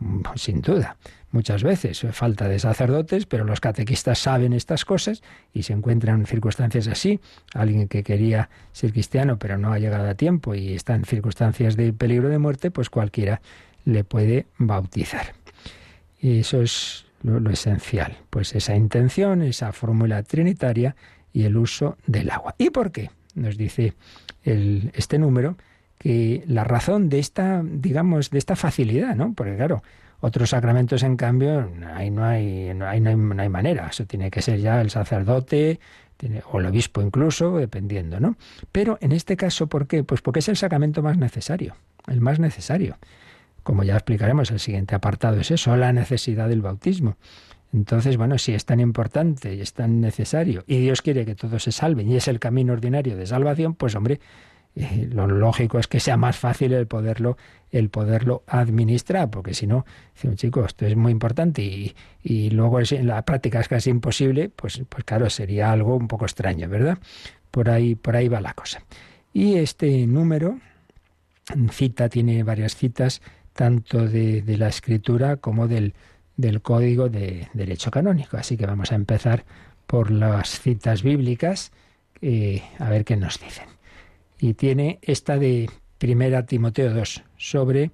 [0.00, 0.96] mm, sin duda,
[1.30, 6.26] muchas veces, falta de sacerdotes, pero los catequistas saben estas cosas y se encuentran en
[6.26, 7.20] circunstancias así,
[7.54, 11.76] alguien que quería ser cristiano pero no ha llegado a tiempo y está en circunstancias
[11.76, 13.40] de peligro de muerte, pues cualquiera
[13.84, 15.34] le puede bautizar.
[16.20, 20.96] Y eso es lo, esencial, pues esa intención, esa fórmula trinitaria
[21.32, 22.54] y el uso del agua.
[22.58, 23.10] ¿Y por qué?
[23.34, 23.94] Nos dice
[24.44, 25.56] el, este número
[25.98, 29.34] que la razón de esta, digamos, de esta facilidad, ¿no?
[29.34, 29.82] Porque claro,
[30.20, 33.88] otros sacramentos, en cambio, ahí no hay, no hay, no hay, manera.
[33.88, 35.80] Eso tiene que ser ya el sacerdote
[36.50, 38.36] o el obispo incluso, dependiendo, ¿no?
[38.72, 40.04] Pero en este caso, ¿por qué?
[40.04, 42.96] Pues porque es el sacramento más necesario, el más necesario
[43.68, 47.18] como ya explicaremos, el siguiente apartado es eso, la necesidad del bautismo.
[47.74, 51.64] Entonces, bueno, si es tan importante y es tan necesario y Dios quiere que todos
[51.64, 54.20] se salven y es el camino ordinario de salvación, pues hombre,
[54.74, 57.36] eh, lo lógico es que sea más fácil el poderlo,
[58.46, 59.84] administrar, porque si no,
[60.36, 61.62] chicos, esto es muy importante
[62.22, 66.24] y, luego en la práctica es casi imposible, pues, pues claro, sería algo un poco
[66.26, 66.98] extraño, ¿verdad?
[67.50, 68.82] Por ahí, por ahí va la cosa.
[69.32, 70.58] Y este número,
[71.70, 73.20] cita, tiene varias citas,
[73.52, 75.94] tanto de, la escritura como del,
[76.36, 78.36] del código de derecho canónico.
[78.36, 79.44] Así que vamos a empezar
[79.86, 81.72] por las citas bíblicas,
[82.22, 83.77] eh, a ver qué nos dicen.
[84.40, 87.90] Y tiene esta de Primera Timoteo 2, sobre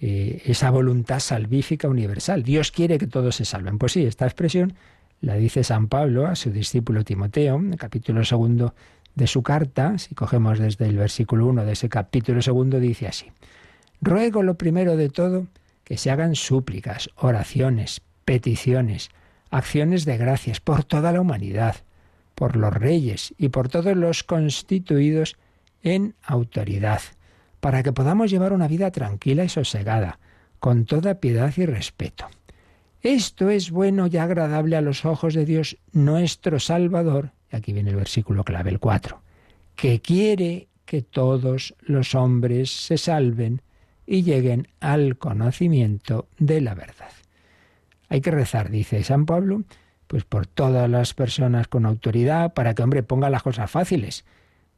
[0.00, 2.42] eh, esa voluntad salvífica universal.
[2.42, 3.78] Dios quiere que todos se salven.
[3.78, 4.74] Pues sí, esta expresión
[5.20, 8.74] la dice San Pablo a su discípulo Timoteo, en el capítulo segundo
[9.14, 13.26] de su carta, si cogemos desde el versículo 1 de ese capítulo segundo, dice así.
[14.00, 15.46] Ruego lo primero de todo
[15.84, 19.10] que se hagan súplicas, oraciones, peticiones,
[19.50, 21.76] acciones de gracias por toda la humanidad,
[22.34, 25.36] por los reyes y por todos los constituidos
[25.84, 27.00] en autoridad,
[27.60, 30.18] para que podamos llevar una vida tranquila y sosegada,
[30.58, 32.26] con toda piedad y respeto.
[33.02, 37.90] Esto es bueno y agradable a los ojos de Dios nuestro Salvador, y aquí viene
[37.90, 39.20] el versículo clave, el 4,
[39.76, 43.62] que quiere que todos los hombres se salven
[44.06, 47.12] y lleguen al conocimiento de la verdad.
[48.08, 49.64] Hay que rezar, dice San Pablo,
[50.06, 54.24] pues por todas las personas con autoridad, para que, hombre, ponga las cosas fáciles,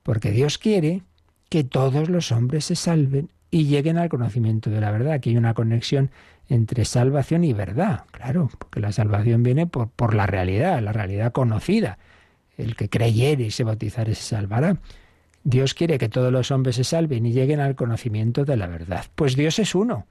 [0.07, 1.03] porque Dios quiere
[1.49, 5.15] que todos los hombres se salven y lleguen al conocimiento de la verdad.
[5.15, 6.13] Aquí hay una conexión
[6.49, 11.33] entre salvación y verdad, claro, porque la salvación viene por, por la realidad, la realidad
[11.33, 11.99] conocida.
[12.57, 14.77] El que creyere y se bautizare se salvará.
[15.43, 19.07] Dios quiere que todos los hombres se salven y lleguen al conocimiento de la verdad.
[19.17, 20.07] Pues Dios es uno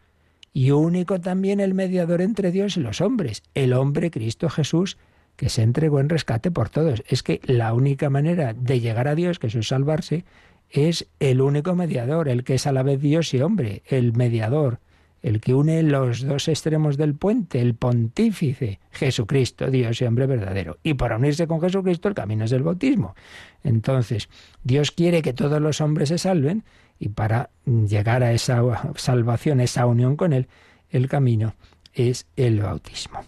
[0.51, 4.97] y único también el mediador entre Dios y los hombres, el hombre Cristo Jesús,
[5.35, 7.03] que se entregó en rescate por todos.
[7.07, 10.25] Es que la única manera de llegar a Dios, que es salvarse,
[10.69, 14.79] es el único mediador, el que es a la vez Dios y hombre, el mediador,
[15.21, 20.77] el que une los dos extremos del puente, el pontífice, Jesucristo, Dios y hombre verdadero.
[20.83, 23.15] Y para unirse con Jesucristo el camino es el bautismo.
[23.63, 24.29] Entonces,
[24.63, 26.63] Dios quiere que todos los hombres se salven
[26.99, 28.61] y para llegar a esa
[28.95, 30.47] salvación, esa unión con Él,
[30.91, 31.55] el camino
[31.93, 33.21] es el bautismo.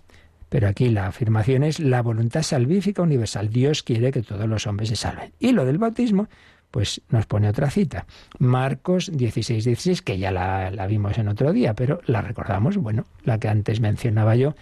[0.50, 3.50] Pero aquí la afirmación es la voluntad salvífica universal.
[3.50, 5.34] Dios quiere que todos los hombres se salven.
[5.40, 6.28] Y lo del bautismo,
[6.72, 8.06] pues nos pone otra cita.
[8.40, 13.06] Marcos 16, 16, que ya la, la vimos en otro día, pero la recordamos, bueno,
[13.24, 14.56] la que antes mencionaba yo,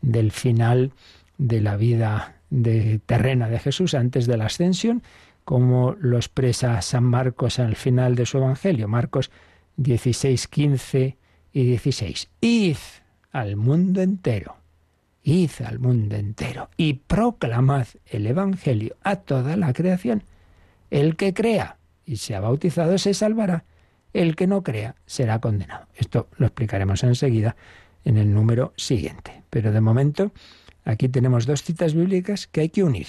[0.00, 0.92] del final
[1.38, 5.02] de la vida de terrena de Jesús antes de la ascensión,
[5.44, 9.30] como lo expresa San Marcos al final de su Evangelio, Marcos
[9.76, 11.16] 16, 15
[11.52, 12.28] y 16.
[12.40, 12.76] Id
[13.32, 14.61] al mundo entero
[15.22, 20.24] id al mundo entero y proclamad el Evangelio a toda la creación.
[20.90, 23.64] El que crea y sea bautizado se salvará,
[24.12, 25.86] el que no crea será condenado.
[25.94, 27.56] Esto lo explicaremos enseguida
[28.04, 29.42] en el número siguiente.
[29.50, 30.32] Pero de momento
[30.84, 33.06] aquí tenemos dos citas bíblicas que hay que unir.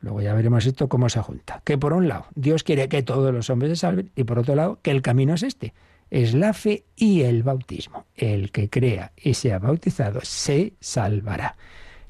[0.00, 1.62] Luego ya veremos esto cómo se junta.
[1.64, 4.54] Que por un lado Dios quiere que todos los hombres se salven y por otro
[4.54, 5.74] lado que el camino es este,
[6.10, 8.06] es la fe y el bautismo.
[8.14, 11.56] El que crea y sea bautizado se salvará.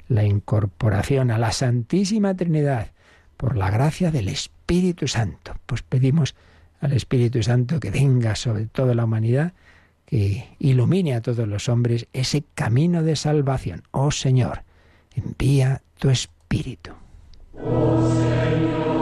[0.07, 2.91] La incorporación a la Santísima Trinidad
[3.37, 5.55] por la gracia del Espíritu Santo.
[5.65, 6.35] Pues pedimos
[6.79, 9.53] al Espíritu Santo que venga sobre toda la humanidad,
[10.05, 13.83] que ilumine a todos los hombres ese camino de salvación.
[13.91, 14.63] Oh Señor,
[15.15, 16.91] envía tu Espíritu.
[17.59, 18.94] Oh Señor.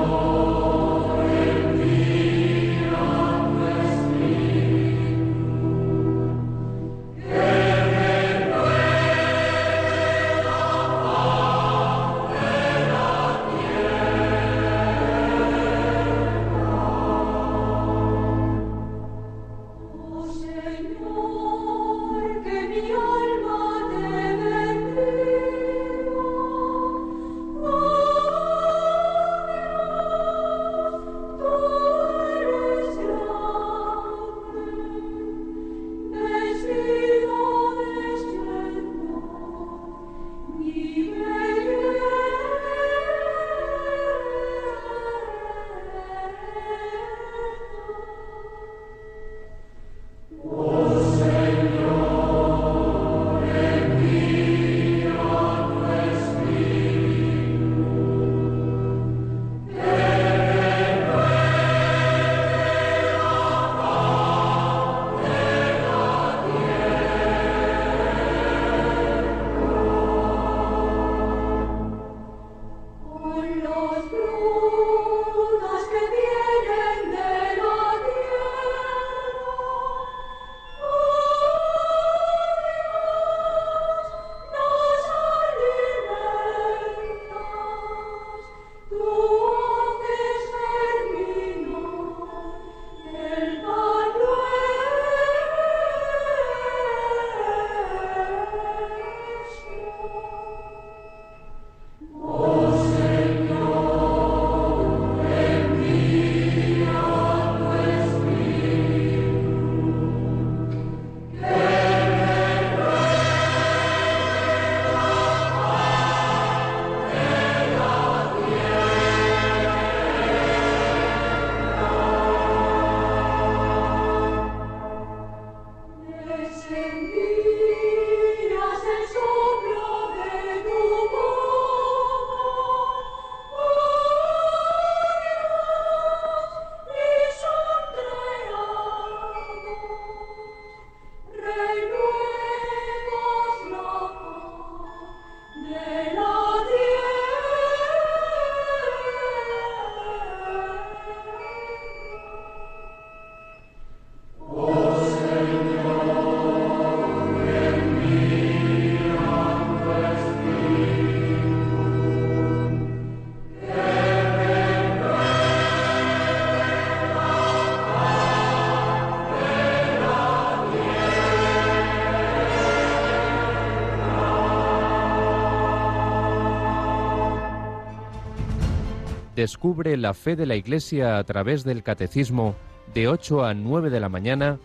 [179.44, 182.56] Descubre la fe de la Iglesia a través del Catecismo
[182.94, 184.58] de 8 a 9 de la mañana,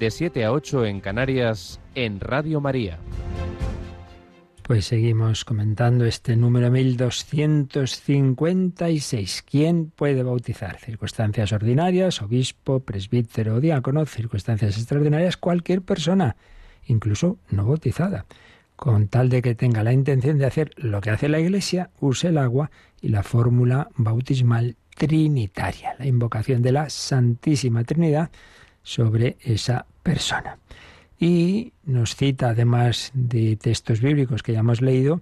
[0.00, 2.98] de 7 a 8 en Canarias, en Radio María.
[4.64, 9.44] Pues seguimos comentando este número 1256.
[9.48, 10.80] ¿Quién puede bautizar?
[10.80, 16.34] Circunstancias ordinarias, obispo, presbítero diácono, circunstancias extraordinarias, cualquier persona,
[16.86, 18.26] incluso no bautizada.
[18.76, 22.28] Con tal de que tenga la intención de hacer lo que hace la Iglesia, use
[22.28, 22.70] el agua
[23.00, 28.30] y la fórmula bautismal trinitaria, la invocación de la Santísima Trinidad
[28.82, 30.58] sobre esa persona.
[31.18, 35.20] Y nos cita, además de textos bíblicos que ya hemos leído,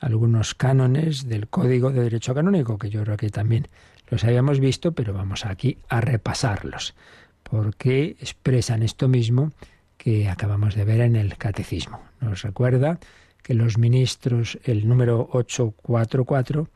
[0.00, 3.68] algunos cánones del Código de Derecho Canónico, que yo creo que también
[4.08, 6.94] los habíamos visto, pero vamos aquí a repasarlos,
[7.42, 9.52] porque expresan esto mismo
[9.96, 12.00] que acabamos de ver en el Catecismo.
[12.20, 12.98] Nos recuerda
[13.42, 16.68] que los ministros, el número 844,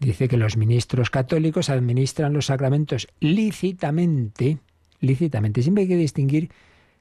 [0.00, 4.58] dice que los ministros católicos administran los sacramentos lícitamente,
[5.00, 5.62] lícitamente.
[5.62, 6.50] Siempre hay que distinguir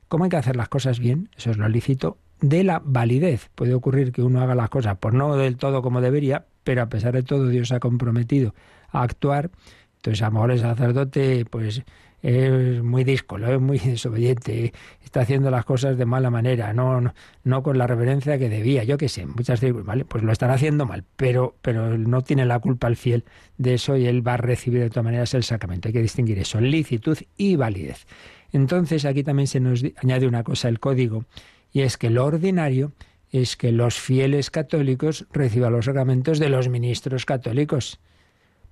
[0.08, 3.50] cómo hay que hacer las cosas bien, eso es lo lícito, de la validez.
[3.56, 6.90] Puede ocurrir que uno haga las cosas por no del todo como debería, pero a
[6.90, 8.54] pesar de todo Dios ha comprometido
[8.90, 9.50] a actuar.
[9.96, 11.84] Entonces a lo mejor el sacerdote pues
[12.24, 17.14] es muy díscolo, es muy desobediente, está haciendo las cosas de mala manera, no,
[17.44, 20.54] no, con la reverencia que debía, yo qué sé, muchas veces, vale, pues lo estará
[20.54, 23.26] haciendo mal, pero, pero no tiene la culpa el fiel
[23.58, 25.90] de eso y él va a recibir de todas maneras el sacramento.
[25.90, 28.08] Hay que distinguir eso, licitud y validez.
[28.54, 31.26] Entonces aquí también se nos añade una cosa, el código,
[31.74, 32.94] y es que lo ordinario
[33.32, 38.00] es que los fieles católicos reciban los sacramentos de los ministros católicos.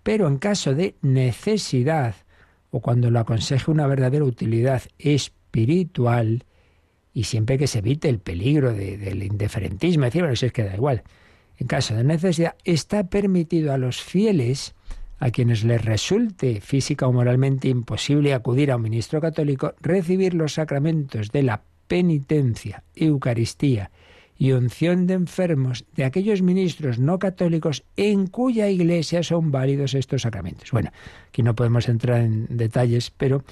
[0.03, 2.15] Pero en caso de necesidad,
[2.71, 6.45] o cuando lo aconseje una verdadera utilidad espiritual,
[7.13, 10.75] y siempre que se evite el peligro del indiferentismo, decir, bueno, si es que da
[10.75, 11.03] igual.
[11.57, 14.73] En caso de necesidad, está permitido a los fieles,
[15.19, 20.53] a quienes les resulte física o moralmente imposible acudir a un ministro católico, recibir los
[20.53, 23.91] sacramentos de la penitencia, Eucaristía
[24.41, 30.23] y unción de enfermos de aquellos ministros no católicos en cuya iglesia son válidos estos
[30.23, 30.71] sacramentos.
[30.71, 30.89] Bueno,
[31.27, 33.43] aquí no podemos entrar en detalles, pero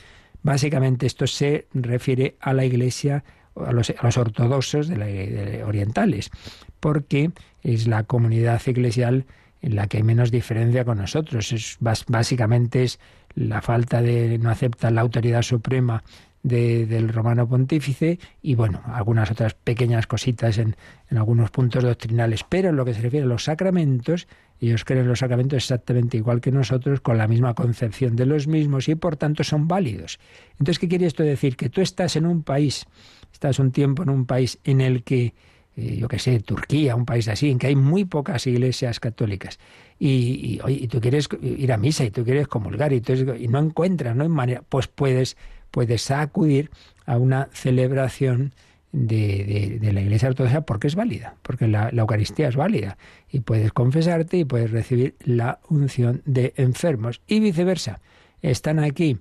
[0.41, 3.23] básicamente esto se refiere a la iglesia,
[3.55, 6.31] a los, ortodoxos de la, orientales,
[6.79, 9.27] porque es la comunidad eclesial
[9.61, 11.53] en la que hay menos diferencia con nosotros.
[11.53, 12.99] Es, básicamente es
[13.35, 16.03] la falta de no aceptar la autoridad suprema
[16.43, 20.75] del romano pontífice y bueno, algunas otras pequeñas cositas en,
[21.09, 24.27] en, algunos puntos doctrinales, pero en lo que se refiere a los sacramentos,
[24.61, 28.87] ellos creen los sacramentos exactamente igual que nosotros, con la misma concepción de los mismos
[28.87, 30.19] y por tanto son válidos.
[30.53, 31.57] Entonces, ¿qué quiere esto decir?
[31.57, 32.85] Que tú estás en un país,
[33.33, 35.33] estás un tiempo en un país en el que
[35.75, 39.59] eh, yo qué sé, Turquía, un país así, en que hay muy pocas iglesias católicas,
[39.97, 43.01] y, tú quieres ir a misa y tú quieres comulgar y,
[43.37, 45.37] y no encuentras, no hay manera, pues puedes
[45.71, 46.69] puedes acudir
[47.05, 48.53] a una celebración
[48.91, 52.97] de, de, la Iglesia Ortodoxa porque es válida, porque la, Eucaristía es válida
[53.29, 58.01] y puedes confesarte y puedes recibir la unción de enfermos y viceversa.
[58.41, 59.19] Están aquí,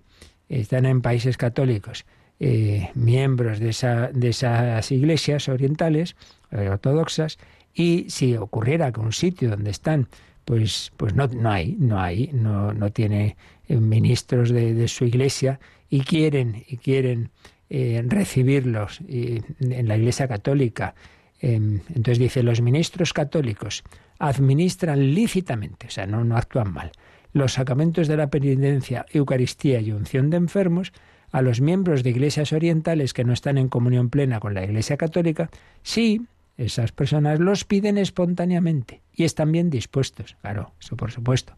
[0.49, 2.07] están en países católicos,
[2.40, 6.16] eh, miembros de, esa, de esas iglesias orientales,
[6.51, 7.38] eh, ortodoxas,
[7.74, 10.09] y si ocurriera que un sitio donde están,
[10.44, 13.36] pues, pues no, no hay, no hay, no, no tiene
[13.68, 17.30] eh, ministros de, de su iglesia, y quieren, y quieren
[17.70, 20.95] eh, recibirlos en la Iglesia Católica.
[21.41, 23.84] Em, entonces dice, los ministros católicos
[24.18, 26.93] administran lícitamente, o sea, no, no actúan mal,
[27.32, 30.93] los sacramentos de la penitencia, Eucaristía y unción de enfermos
[31.30, 34.97] a los miembros de iglesias orientales que no están en comunión plena con la Iglesia
[34.97, 35.51] Católica,
[35.82, 36.22] sí,
[36.57, 41.55] esas personas los piden espontáneamente y están bien dispuestos, claro, eso por supuesto.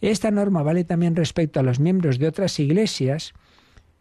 [0.00, 3.32] Esta norma vale también respecto a los miembros de otras iglesias,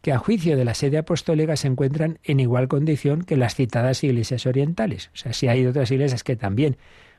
[0.06, 4.04] que a juicio de la sede apostólica se encuentran en igual condición que las citadas
[4.04, 5.10] iglesias orientales.
[5.16, 6.78] O sea, si hay otras iglesias que también,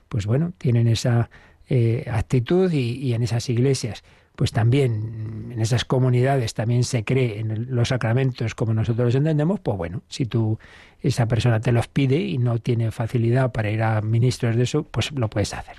[0.08, 1.28] pues bueno, tienen esa
[1.68, 4.04] eh, actitud y, en esas iglesias,
[4.36, 9.58] pues también en esas comunidades también se cree en los sacramentos como nosotros los entendemos,
[9.58, 10.60] pues bueno, si tú
[11.02, 14.84] esa persona te los pide y no tiene facilidad para ir a ministros de eso,
[14.84, 15.78] pues lo puedes hacer.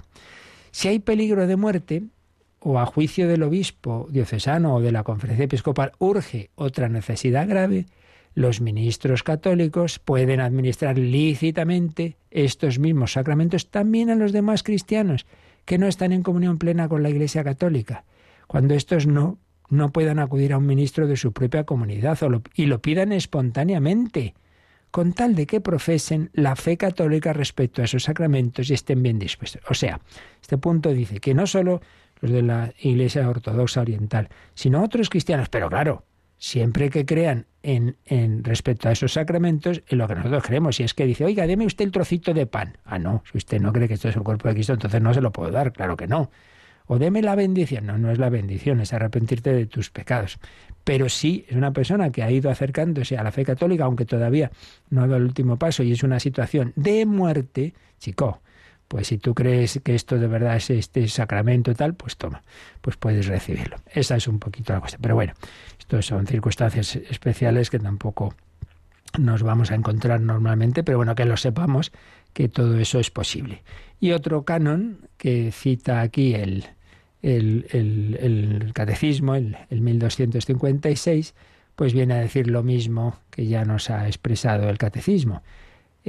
[0.71, 2.03] Si hay peligro de muerte,
[2.67, 7.85] o a juicio del obispo diocesano o de la conferencia episcopal urge otra necesidad grave,
[8.33, 15.25] los ministros católicos pueden administrar lícitamente estos mismos sacramentos también a los demás cristianos
[15.63, 18.03] que no están en comunión plena con la Iglesia católica,
[18.47, 19.37] cuando estos no
[19.69, 22.19] no puedan acudir a un ministro de su propia comunidad
[22.53, 24.33] y lo pidan espontáneamente,
[24.91, 29.19] con tal de que profesen la fe católica respecto a esos sacramentos y estén bien
[29.19, 29.61] dispuestos.
[29.69, 29.99] O sea,
[30.41, 31.81] este punto dice que no solo
[32.21, 35.49] los de la Iglesia Ortodoxa Oriental, sino otros cristianos.
[35.49, 36.03] Pero claro,
[36.37, 40.75] siempre que crean en, en, respecto a esos sacramentos en lo que nosotros creemos.
[40.77, 42.77] Si es que dice, oiga, deme usted el trocito de pan.
[42.85, 45.13] Ah, no, si usted no cree que esto es el cuerpo de Cristo, entonces no
[45.13, 46.29] se lo puedo dar, claro que no.
[46.87, 47.85] O deme la bendición.
[47.85, 50.39] No, no es la bendición, es arrepentirte de tus pecados.
[50.85, 54.51] Pero sí es una persona que ha ido acercándose a la fe católica, aunque todavía
[54.89, 58.41] no ha dado el último paso y es una situación de muerte, chico,
[58.87, 62.41] pues si tú crees que esto de verdad es este sacramento y tal, pues toma,
[62.81, 63.77] pues puedes recibirlo.
[63.93, 64.97] Esa es un poquito la cosa.
[65.01, 65.33] Pero bueno,
[65.77, 68.33] esto son circunstancias especiales que tampoco
[69.17, 71.91] nos vamos a encontrar normalmente, pero bueno, que lo sepamos
[72.33, 73.63] que todo eso es posible.
[73.99, 76.65] Y otro canon que cita aquí el,
[77.21, 81.33] el, el, catecismo, el, el 1256,
[81.75, 85.41] pues viene a decir lo mismo que ya nos ha expresado el catecismo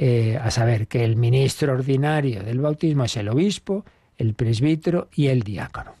[0.01, 3.83] eh, a saber que el ministro ordinario del bautismo es el obispo,
[4.17, 5.91] el presbítero y el diácono.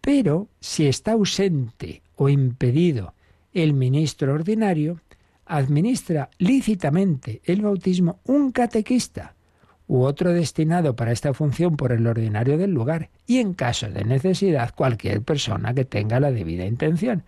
[0.00, 3.12] Pero si está ausente o impedido
[3.52, 5.00] el ministro ordinario,
[5.46, 9.34] administra lícitamente el bautismo un catequista
[9.88, 14.04] u otro destinado para esta función por el ordinario del lugar y en caso de
[14.04, 17.24] necesidad cualquier persona que tenga la debida intención.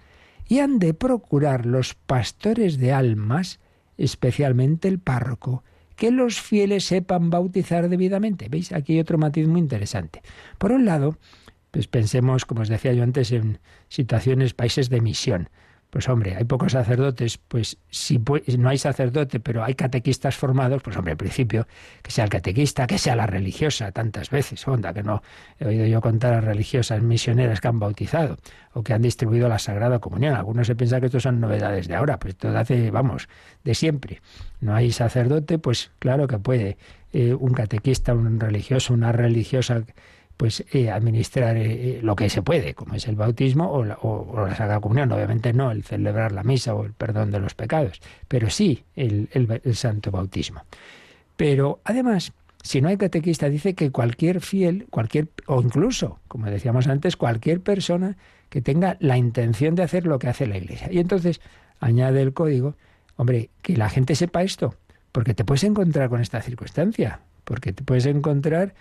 [0.47, 3.59] Y han de procurar los pastores de almas,
[3.99, 5.65] especialmente el párroco,
[5.97, 8.49] que los fieles sepan bautizar debidamente.
[8.49, 8.73] ¿Veis?
[8.73, 10.23] Aquí hay otro matiz muy interesante.
[10.59, 11.19] Por un lado,
[11.71, 15.49] pues pensemos, como os decía yo antes, en situaciones, países de misión.
[15.97, 18.21] Pues hombre, hay pocos sacerdotes, pues si
[18.59, 21.67] no hay sacerdote, pero hay catequistas formados, pues hombre, al principio,
[22.03, 25.23] que sea el catequista, que sea la religiosa, tantas veces, onda, que no
[25.59, 28.37] he oído yo contar a religiosas misioneras que han bautizado
[28.75, 30.35] o que han distribuido la Sagrada Comunión.
[30.35, 33.31] Algunos se piensa que esto son novedades de ahora, pues esto hace, vamos,
[33.65, 34.21] de siempre.
[34.61, 36.77] No hay sacerdote, pues claro que puede
[37.15, 39.83] eh, un catequista, un religioso, una religiosa
[40.37, 41.65] pues eh, administrar eh,
[41.97, 45.11] eh, lo que se puede, como es el bautismo o la, o, la Sagrada Comunión.
[45.13, 49.29] Obviamente no el celebrar la misa o el perdón de los pecados, pero sí el,
[49.33, 50.63] el, santo bautismo.
[51.37, 52.33] Pero además,
[52.63, 57.61] si no hay catequista, dice que cualquier fiel, cualquier, o incluso, como decíamos antes, cualquier
[57.61, 58.17] persona
[58.51, 60.89] que tenga la intención de hacer lo que hace la Iglesia.
[60.91, 61.41] Y entonces
[61.81, 62.77] añade el código,
[63.17, 64.75] hombre, que la gente sepa esto,
[65.13, 68.75] porque te puedes encontrar con esta circunstancia, porque te puedes encontrar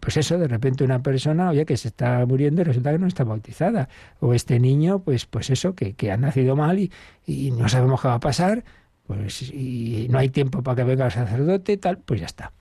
[0.00, 3.06] pues eso, de repente una persona, oye, que se está muriendo y resulta que no
[3.06, 3.88] está bautizada.
[4.20, 6.92] O este niño, pues, pues eso, que, que ha nacido mal y,
[7.26, 8.64] y, no sabemos qué va a pasar,
[9.06, 12.52] pues y no hay tiempo para que venga el sacerdote, tal, pues ya está.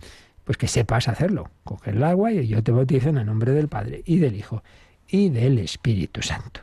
[0.44, 1.50] Pues que sepas hacerlo.
[1.64, 4.64] Coge el agua y yo te bautizo en el nombre del Padre y del Hijo
[5.08, 6.62] y del Espíritu Santo.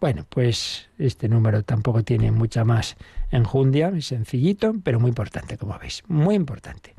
[0.00, 2.96] Bueno, pues este número tampoco tiene mucha más
[3.30, 6.94] enjundia, sencillito, pero muy importante, como veis, muy importante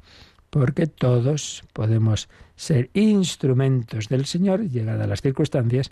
[0.50, 5.92] porque todos podemos ser instrumentos del Señor, llegadas las circunstancias,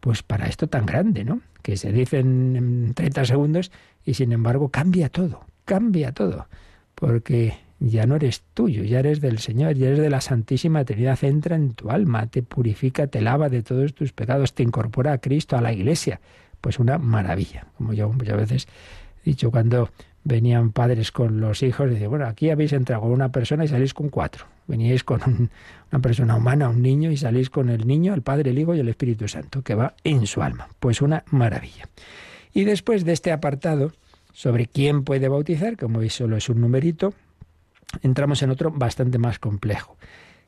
[0.00, 1.40] pues para esto tan grande, ¿no?
[1.62, 3.72] Que se dice en 30 segundos
[4.04, 6.46] y sin embargo cambia todo, cambia todo,
[6.94, 11.22] porque ya no eres tuyo, ya eres del Señor, ya eres de la Santísima Trinidad,
[11.22, 15.18] entra en tu alma, te purifica, te lava de todos tus pecados, te incorpora a
[15.18, 16.20] Cristo, a la Iglesia.
[16.60, 18.68] Pues una maravilla, como yo muchas veces
[19.24, 19.90] he dicho, cuando
[20.24, 23.94] venían padres con los hijos, y bueno, aquí habéis entrado con una persona y salís
[23.94, 24.46] con cuatro.
[24.66, 25.20] Veníais con
[25.92, 28.80] una persona humana, un niño, y salís con el niño, el Padre, el Hijo y
[28.80, 30.68] el Espíritu Santo, que va en su alma.
[30.80, 31.88] Pues una maravilla.
[32.52, 33.92] Y después de este apartado
[34.32, 37.14] sobre quién puede bautizar, como veis solo es un numerito,
[38.02, 39.96] entramos en otro bastante más complejo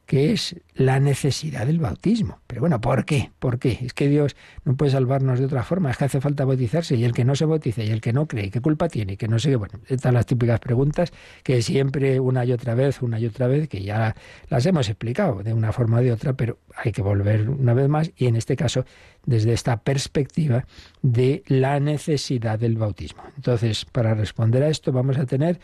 [0.06, 2.40] que es la necesidad del bautismo.
[2.46, 3.32] Pero bueno, ¿por qué?
[3.40, 3.78] ¿Por qué?
[3.82, 7.04] Es que Dios no puede salvarnos de otra forma, es que hace falta bautizarse y
[7.04, 9.16] el que no se bautiza y el que no cree, ¿qué culpa tiene?
[9.16, 13.18] Que no sé bueno, estas las típicas preguntas que siempre una y otra vez, una
[13.18, 14.14] y otra vez, que ya
[14.48, 17.88] las hemos explicado de una forma o de otra, pero hay que volver una vez
[17.88, 18.84] más y en este caso
[19.24, 20.66] desde esta perspectiva
[21.02, 23.24] de la necesidad del bautismo.
[23.36, 25.58] Entonces, para responder a esto vamos a tener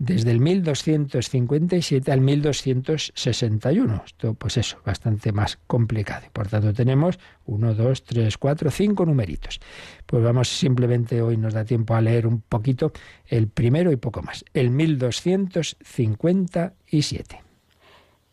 [0.00, 4.02] desde el 1257 al 1261.
[4.06, 6.26] Esto, pues eso, bastante más complicado.
[6.32, 9.60] Por tanto, tenemos uno, dos, tres, cuatro, cinco numeritos.
[10.06, 12.92] Pues vamos, simplemente hoy nos da tiempo a leer un poquito
[13.26, 14.42] el primero y poco más.
[14.54, 17.42] El 1257.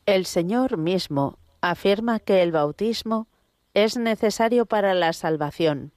[0.06, 3.28] El Señor mismo afirma que el bautismo
[3.74, 5.92] es necesario para la salvación.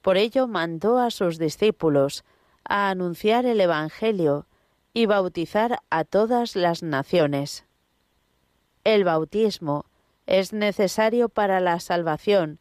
[0.00, 2.24] Por ello mandó a sus discípulos
[2.64, 4.46] a anunciar el Evangelio
[4.92, 7.64] y bautizar a todas las naciones.
[8.84, 9.84] El bautismo
[10.26, 12.58] es necesario para la salvación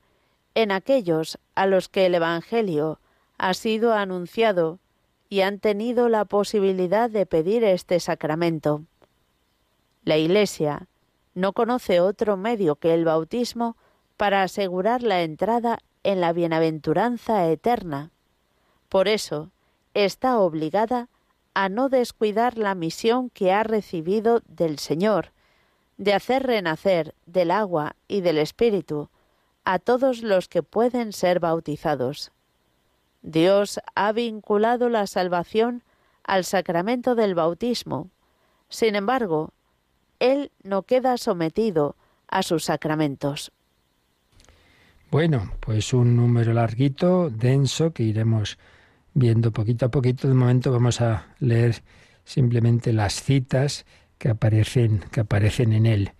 [0.55, 2.99] en aquellos a los que el Evangelio
[3.37, 4.79] ha sido anunciado
[5.29, 8.83] y han tenido la posibilidad de pedir este sacramento.
[10.03, 10.87] La Iglesia
[11.35, 13.77] no conoce otro medio que el bautismo
[14.17, 18.11] para asegurar la entrada en la bienaventuranza eterna,
[18.89, 19.51] Por eso,
[19.93, 21.09] está obligada
[21.53, 25.31] a no descuidar la misión que ha recibido del Señor,
[25.97, 29.09] de hacer renacer del agua y del Espíritu
[29.65, 32.31] a todos los que pueden ser bautizados.
[33.21, 35.83] Dios ha vinculado la salvación
[36.23, 38.09] al sacramento del bautismo.
[38.69, 39.51] Sin embargo,
[40.19, 41.95] Él no queda sometido
[42.27, 43.51] a sus sacramentos.
[45.11, 48.59] Bueno, pues un número larguito, denso, que iremos
[49.19, 50.27] viendo poquito a poquito.
[50.27, 51.83] De momento vamos a leer
[52.23, 53.85] simplemente las citas
[54.17, 56.11] que aparecen, que aparecen en él.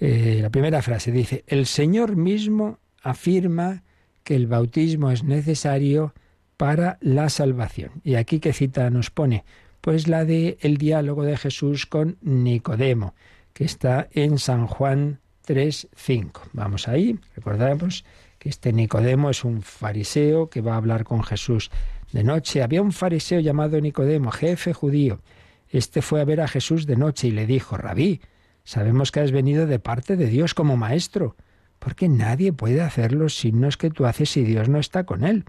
[0.00, 3.82] Eh, la primera frase dice, el Señor mismo afirma
[4.24, 6.14] que el bautismo es necesario
[6.56, 7.90] para la salvación.
[8.04, 9.44] ¿Y aquí qué cita nos pone?
[9.80, 13.14] Pues la de el diálogo de Jesús con Nicodemo,
[13.52, 16.50] que está en San Juan 3.5.
[16.52, 18.04] Vamos ahí, recordamos
[18.38, 21.70] que este Nicodemo es un fariseo que va a hablar con Jesús
[22.12, 22.62] de noche.
[22.62, 25.20] Había un fariseo llamado Nicodemo, jefe judío.
[25.68, 28.20] Este fue a ver a Jesús de noche y le dijo, Rabí,
[28.64, 31.36] sabemos que has venido de parte de Dios como maestro,
[31.78, 35.44] porque nadie puede hacer los signos que tú haces si Dios no está con él.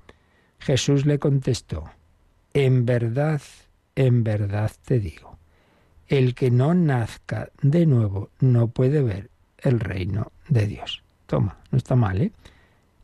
[0.59, 1.89] Jesús le contestó,
[2.53, 3.41] En verdad,
[3.95, 5.37] en verdad te digo,
[6.07, 11.03] el que no nazca de nuevo no puede ver el reino de Dios.
[11.25, 12.31] Toma, no está mal, ¿eh?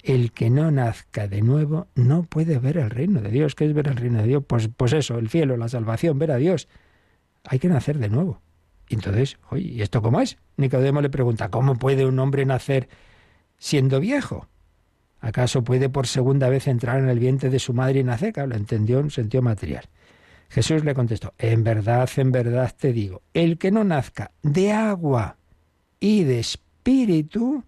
[0.07, 3.55] El que no nazca de nuevo no puede ver el reino de Dios.
[3.55, 4.43] ¿Qué es ver el reino de Dios?
[4.47, 6.69] Pues, pues eso, el cielo, la salvación, ver a Dios.
[7.43, 8.41] Hay que nacer de nuevo.
[8.87, 10.37] Y entonces, oye, ¿y esto cómo es?
[10.55, 12.87] Nicodemo le pregunta, ¿cómo puede un hombre nacer
[13.57, 14.47] siendo viejo?
[15.19, 18.31] ¿Acaso puede por segunda vez entrar en el vientre de su madre y nacer?
[18.31, 19.89] Claro, lo entendió en sentido material.
[20.47, 25.35] Jesús le contestó, en verdad, en verdad te digo, el que no nazca de agua
[25.99, 27.65] y de espíritu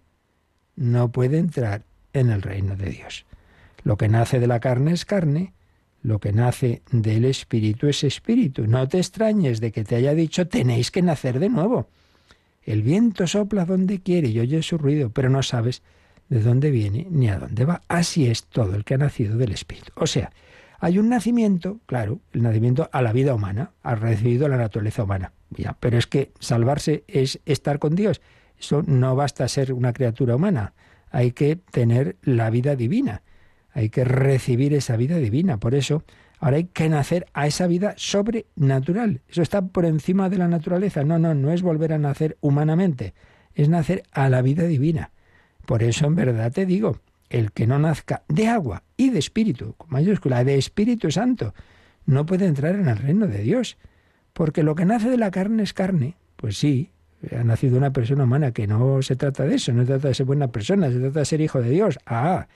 [0.76, 3.26] no puede entrar en el reino de Dios.
[3.82, 5.52] Lo que nace de la carne es carne,
[6.02, 8.66] lo que nace del espíritu es espíritu.
[8.66, 11.88] No te extrañes de que te haya dicho tenéis que nacer de nuevo.
[12.62, 15.82] El viento sopla donde quiere y oye su ruido, pero no sabes
[16.28, 17.82] de dónde viene ni a dónde va.
[17.88, 19.92] Así es todo el que ha nacido del espíritu.
[19.96, 20.30] O sea,
[20.78, 25.32] hay un nacimiento, claro, el nacimiento a la vida humana, ha recibido la naturaleza humana.
[25.50, 28.22] Ya, pero es que salvarse es estar con Dios.
[28.58, 30.72] Eso no basta ser una criatura humana
[31.10, 33.22] hay que tener la vida divina,
[33.72, 35.58] hay que recibir esa vida divina.
[35.58, 36.04] Por eso,
[36.38, 39.20] ahora hay que nacer a esa vida sobrenatural.
[39.28, 41.04] Eso está por encima de la naturaleza.
[41.04, 43.14] No, no, no es volver a nacer humanamente,
[43.54, 45.10] es nacer a la vida divina.
[45.66, 49.74] Por eso, en verdad te digo, el que no nazca de agua y de espíritu,
[49.74, 51.54] con mayúscula, de Espíritu Santo,
[52.06, 53.78] no puede entrar en el reino de Dios.
[54.32, 56.16] Porque lo que nace de la carne es carne.
[56.36, 56.90] Pues sí,
[57.36, 60.14] ha nacido una persona humana, que no se trata de eso, no se trata de
[60.14, 61.98] ser buena persona, se trata de ser hijo de Dios.
[62.06, 62.48] Ah,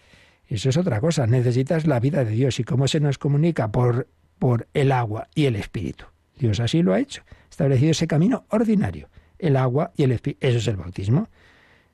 [0.48, 2.58] eso es otra cosa, necesitas la vida de Dios.
[2.60, 3.70] ¿Y cómo se nos comunica?
[3.70, 4.08] Por,
[4.38, 6.06] por el agua y el espíritu.
[6.38, 9.08] Dios así lo ha hecho, establecido ese camino ordinario,
[9.38, 10.46] el agua y el espíritu.
[10.46, 11.28] Eso es el bautismo.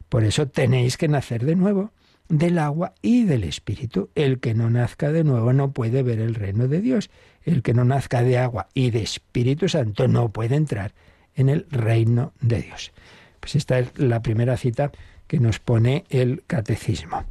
[0.09, 1.93] Por eso tenéis que nacer de nuevo
[2.29, 4.11] del agua y del espíritu.
[4.15, 7.11] El que no nazca de nuevo no puede ver el reino de Dios.
[7.45, 10.95] El que no nazca de agua y de Espíritu Santo no puede entrar
[11.41, 12.93] en el reino de Dios.
[13.41, 14.93] Pues esta es la primera cita
[15.27, 17.25] que nos pone el catecismo.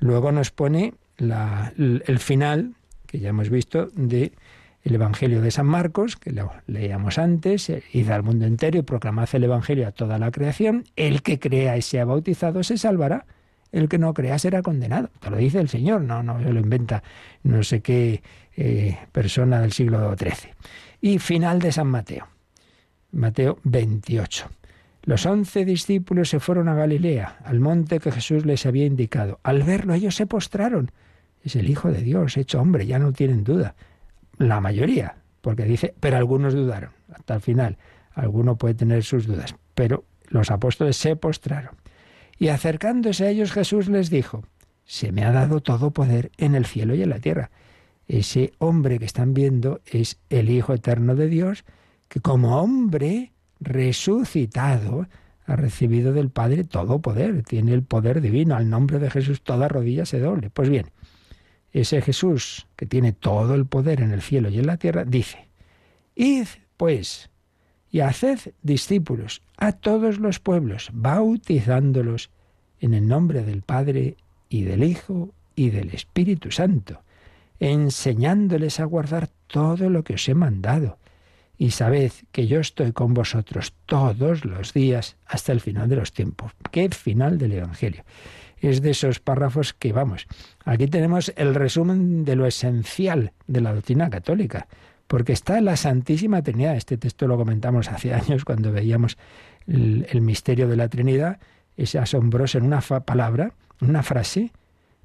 [0.00, 2.74] Luego nos pone el final,
[3.06, 4.32] que ya hemos visto, de
[4.84, 9.28] el Evangelio de San Marcos, que lo leíamos antes, id al mundo entero y proclamad
[9.32, 13.26] el Evangelio a toda la creación, el que crea y sea bautizado se salvará,
[13.72, 15.10] el que no crea será condenado.
[15.28, 17.02] Lo dice el Señor, no, no lo inventa
[17.42, 18.22] no sé qué
[18.56, 20.52] eh, persona del siglo XIII.
[21.00, 22.28] Y final de San Mateo.
[23.12, 24.48] Mateo 28.
[25.04, 29.40] Los once discípulos se fueron a Galilea, al monte que Jesús les había indicado.
[29.42, 30.90] Al verlo ellos se postraron.
[31.42, 33.74] Es el Hijo de Dios, hecho hombre, ya no tienen duda.
[34.36, 36.90] La mayoría, porque dice, pero algunos dudaron.
[37.10, 37.78] Hasta el final,
[38.12, 41.76] alguno puede tener sus dudas, pero los apóstoles se postraron.
[42.38, 44.44] Y acercándose a ellos Jesús les dijo,
[44.84, 47.50] se me ha dado todo poder en el cielo y en la tierra.
[48.06, 51.64] Ese hombre que están viendo es el Hijo eterno de Dios,
[52.08, 55.06] que como hombre resucitado
[55.46, 59.68] ha recibido del Padre todo poder, tiene el poder divino, al nombre de Jesús toda
[59.68, 60.50] rodilla se doble.
[60.50, 60.90] Pues bien,
[61.72, 65.48] ese Jesús que tiene todo el poder en el cielo y en la tierra, dice,
[66.14, 66.46] Id,
[66.76, 67.30] pues,
[67.90, 72.30] y haced discípulos a todos los pueblos, bautizándolos
[72.80, 74.16] en el nombre del Padre
[74.50, 77.02] y del Hijo y del Espíritu Santo,
[77.58, 80.98] enseñándoles a guardar todo lo que os he mandado
[81.58, 86.12] y sabed que yo estoy con vosotros todos los días hasta el final de los
[86.12, 86.52] tiempos.
[86.70, 88.04] ¿Qué final del Evangelio?
[88.60, 90.26] es de esos párrafos que, vamos,
[90.64, 94.66] aquí tenemos el resumen de lo esencial de la doctrina católica,
[95.06, 96.76] porque está la Santísima Trinidad.
[96.76, 99.16] Este texto lo comentamos hace años cuando veíamos
[99.66, 101.38] el, misterio de la Trinidad,
[101.76, 104.52] es asombroso en una palabra, una frase,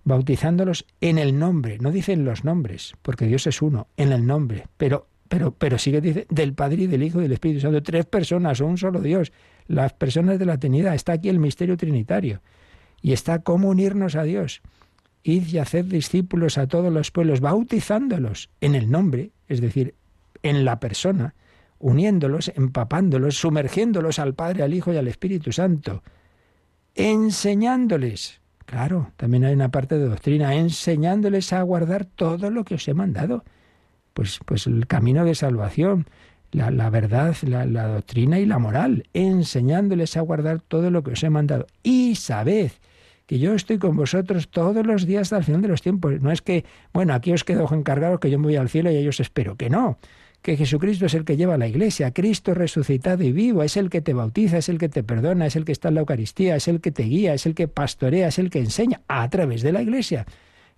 [0.03, 1.77] bautizándolos en el nombre.
[1.79, 5.99] No dicen los nombres, porque Dios es uno, en el nombre, pero pero, pero sigue
[5.99, 9.31] dice del Padre y del Hijo y del Espíritu Santo, tres personas, un solo Dios,
[9.65, 10.93] las personas de la Trinidad.
[10.93, 12.43] Está aquí el misterio trinitario
[13.01, 14.61] y está cómo unirnos a Dios.
[15.23, 19.95] Id y haced discípulos a todos los pueblos, bautizándolos en el nombre, es decir,
[20.43, 21.33] en la persona,
[21.79, 26.03] uniéndolos, empapándolos, sumergiéndolos al Padre, al Hijo y al Espíritu Santo,
[26.93, 32.87] enseñándoles Claro, también hay una parte de doctrina, enseñándoles a guardar todo lo que os
[32.87, 33.43] he mandado.
[34.13, 36.07] Pues, pues el camino de salvación,
[36.51, 41.11] la, la verdad, la, la, doctrina y la moral, enseñándoles a guardar todo lo que
[41.11, 41.67] os he mandado.
[41.81, 42.71] Y sabed
[43.25, 46.13] que yo estoy con vosotros todos los días hasta el final de los tiempos.
[46.21, 48.97] No es que, bueno, aquí os quedo encargados que yo me voy al cielo y
[48.97, 49.55] ellos espero.
[49.55, 49.97] Que no
[50.43, 54.01] que Jesucristo es el que lleva la iglesia, Cristo resucitado y vivo, es el que
[54.01, 56.67] te bautiza, es el que te perdona, es el que está en la Eucaristía, es
[56.67, 59.71] el que te guía, es el que pastorea, es el que enseña a través de
[59.71, 60.25] la iglesia.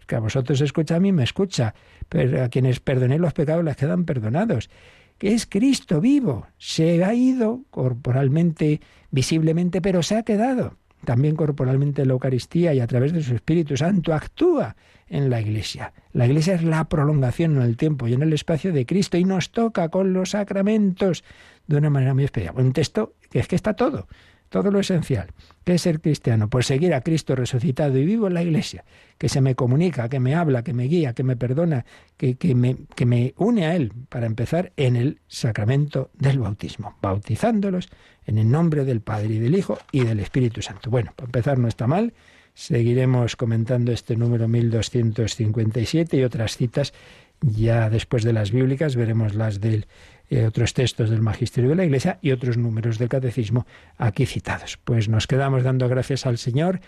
[0.05, 1.73] Que a vosotros escucha, a mí me escucha,
[2.09, 4.69] pero a quienes perdonéis los pecados les quedan perdonados.
[5.17, 8.81] Que es Cristo vivo, se ha ido corporalmente,
[9.11, 13.35] visiblemente, pero se ha quedado también corporalmente en la Eucaristía y a través de su
[13.35, 14.75] Espíritu Santo actúa
[15.07, 15.93] en la Iglesia.
[16.11, 19.23] La Iglesia es la prolongación en el tiempo y en el espacio de Cristo y
[19.23, 21.23] nos toca con los sacramentos
[21.67, 22.55] de una manera muy especial.
[22.57, 24.07] Un texto que es que está todo,
[24.55, 25.33] todo lo esencial.
[25.65, 26.49] ¿Qué es ser cristiano?
[26.49, 28.85] Pues seguir a Cristo resucitado y vivo en la Iglesia,
[29.17, 31.83] que se me comunica, que me habla, que me guía, que me perdona,
[32.15, 36.95] que, que, me, que me une a Él, para empezar en el sacramento del bautismo,
[37.01, 37.89] bautizándolos
[38.25, 40.89] en el nombre del Padre y del Hijo y del Espíritu Santo.
[40.89, 42.13] Bueno, para empezar no está mal
[42.55, 46.93] Seguiremos comentando este número 1257 y otras citas.
[47.41, 49.85] Ya después de las bíblicas veremos las de
[50.29, 53.65] eh, otros textos del Magisterio de la Iglesia y otros números del Catecismo
[53.97, 54.77] aquí citados.
[54.83, 56.79] Pues nos quedamos dando gracias al Señor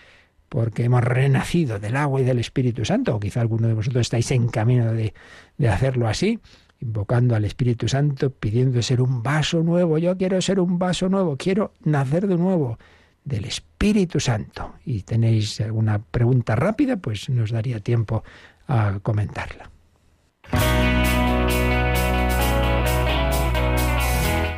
[0.48, 4.30] porque hemos renacido del agua y del Espíritu Santo, o quizá alguno de vosotros estáis
[4.30, 5.12] en camino de,
[5.58, 6.40] de hacerlo así,
[6.80, 9.98] invocando al Espíritu Santo, pidiendo ser un vaso nuevo.
[9.98, 12.78] Yo quiero ser un vaso nuevo, quiero nacer de nuevo
[13.24, 14.74] del Espíritu Santo.
[14.84, 18.24] Y tenéis alguna pregunta rápida, pues nos daría tiempo
[18.66, 19.70] a comentarla.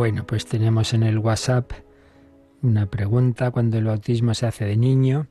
[0.00, 1.72] Bueno, pues tenemos en el WhatsApp
[2.62, 3.50] una pregunta.
[3.50, 5.26] Cuando el bautismo se hace de niño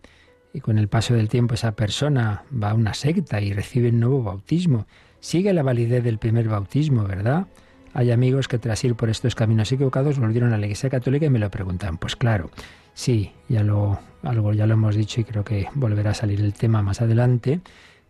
[0.53, 3.99] y con el paso del tiempo esa persona va a una secta y recibe el
[3.99, 4.86] nuevo bautismo,
[5.22, 7.47] sigue la validez del primer bautismo, ¿verdad?
[7.95, 11.32] Hay amigos que tras ir por estos caminos equivocados volvieron a la Iglesia Católica y
[11.32, 11.97] me lo preguntan.
[11.97, 12.51] Pues claro,
[12.93, 16.53] sí, ya lo, algo ya lo hemos dicho y creo que volverá a salir el
[16.53, 17.59] tema más adelante,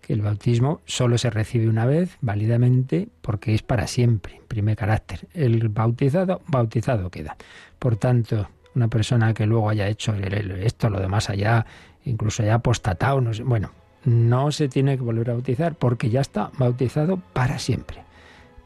[0.02, 5.28] que el bautismo solo se recibe una vez, válidamente, porque es para siempre, primer carácter.
[5.34, 7.36] El bautizado, bautizado queda.
[7.78, 11.66] Por tanto, una persona que luego haya hecho esto, lo demás allá,
[12.06, 13.72] incluso haya apostatado, no sé, bueno,
[14.06, 18.10] no se tiene que volver a bautizar porque ya está bautizado para siempre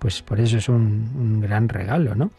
[0.03, 2.31] pues por eso es un, gran regalo, ¿no?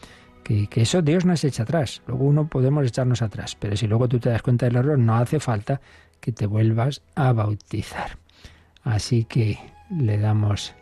[0.43, 2.03] Que, que, eso Dios no se echa atrás.
[2.07, 5.17] Luego uno podemos echarnos atrás, pero si luego tú te das cuenta del error, no
[5.17, 5.81] hace falta
[6.21, 8.19] que te vuelvas a bautizar.
[8.85, 9.59] Así que
[9.91, 10.75] le damos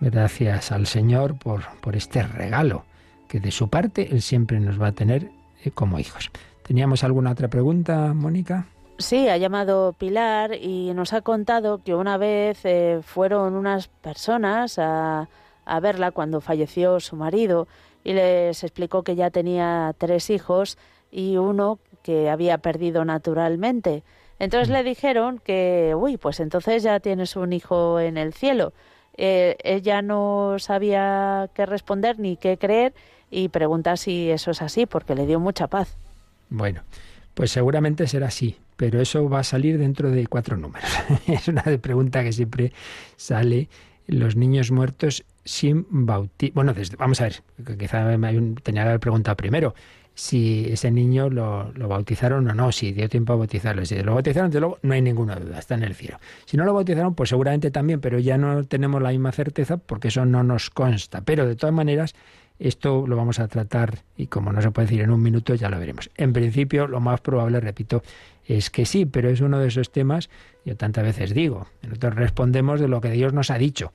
[0.00, 2.84] gracias al Señor por, por este regalo,
[3.28, 5.30] que de su parte Él siempre nos va a tener
[5.64, 6.30] eh, como hijos.
[6.62, 8.66] ¿Teníamos alguna otra pregunta, Mónica?
[8.98, 14.78] Sí, ha llamado Pilar y nos ha contado que una vez eh, fueron unas personas
[14.78, 15.28] a
[15.70, 17.68] a verla cuando falleció su marido
[18.02, 20.78] y les explicó que ya tenía tres hijos
[21.12, 24.02] y uno que había perdido naturalmente.
[24.40, 24.72] Entonces mm.
[24.72, 28.72] le dijeron que, uy, pues entonces ya tienes un hijo en el cielo.
[29.16, 32.94] Eh, ella no sabía qué responder ni qué creer
[33.30, 35.96] y pregunta si eso es así, porque le dio mucha paz.
[36.48, 36.82] Bueno,
[37.34, 40.90] pues seguramente será así, pero eso va a salir dentro de cuatro números.
[41.28, 42.72] es una pregunta que siempre
[43.16, 43.68] sale.
[44.06, 46.64] Los niños muertos sin bautismo.
[46.64, 47.42] Bueno, vamos a ver,
[47.78, 48.08] quizá
[48.64, 49.74] tenía que haber preguntado primero
[50.14, 53.84] si ese niño lo, bautizaron o no, si dio tiempo a bautizarlo.
[53.84, 56.18] Si lo bautizaron, desde luego no hay ninguna duda, está en el cielo.
[56.44, 60.08] Si no lo bautizaron, pues seguramente también, pero ya no tenemos la misma certeza porque
[60.08, 61.22] eso no nos consta.
[61.22, 62.14] Pero de todas maneras,
[62.58, 65.70] esto lo vamos a tratar y como no se puede decir en un minuto, ya
[65.70, 66.10] lo veremos.
[66.16, 68.02] En principio, lo más probable, repito,
[68.46, 70.28] es que sí, pero es uno de esos temas,
[70.64, 73.92] yo tantas veces digo, nosotros respondemos de lo que Dios nos ha dicho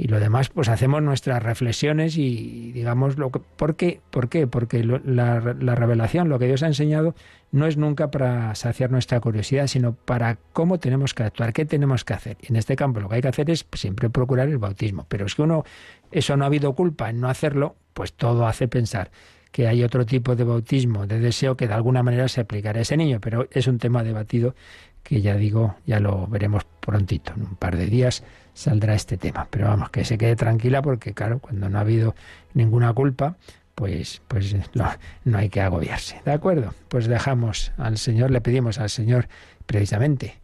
[0.00, 4.00] y lo demás pues hacemos nuestras reflexiones y digamos lo que, ¿por qué?
[4.10, 4.46] ¿Por qué?
[4.46, 7.14] Porque la, revelación, lo que Dios ha enseñado,
[7.52, 12.06] no es nunca para saciar nuestra curiosidad, sino para cómo tenemos que actuar, qué tenemos
[12.06, 12.38] que hacer.
[12.40, 15.04] Y en este campo lo que hay que hacer es siempre procurar el bautismo.
[15.06, 15.64] Pero es que uno,
[16.10, 19.10] eso no ha habido culpa en no hacerlo, pues todo hace pensar
[19.52, 22.82] que hay otro tipo de bautismo, de deseo que de alguna manera se aplicará a
[22.82, 24.54] ese niño, pero es un tema debatido
[25.02, 28.22] que ya digo, ya lo veremos prontito, en un par de días
[28.54, 29.48] saldrá este tema.
[29.50, 32.14] Pero vamos, que se quede tranquila porque claro, cuando no ha habido
[32.54, 33.36] ninguna culpa,
[33.74, 34.90] pues, pues no,
[35.24, 36.20] no hay que agobiarse.
[36.24, 36.74] ¿De acuerdo?
[36.88, 39.28] Pues dejamos al Señor, le pedimos al Señor
[39.66, 40.40] precisamente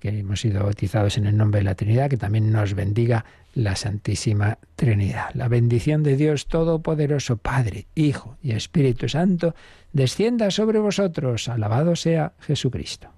[0.00, 3.74] que hemos sido bautizados en el nombre de la Trinidad, que también nos bendiga la
[3.74, 5.30] Santísima Trinidad.
[5.34, 9.54] La bendición de Dios Todopoderoso, Padre, Hijo y Espíritu Santo,
[9.92, 11.48] descienda sobre vosotros.
[11.48, 13.17] Alabado sea Jesucristo.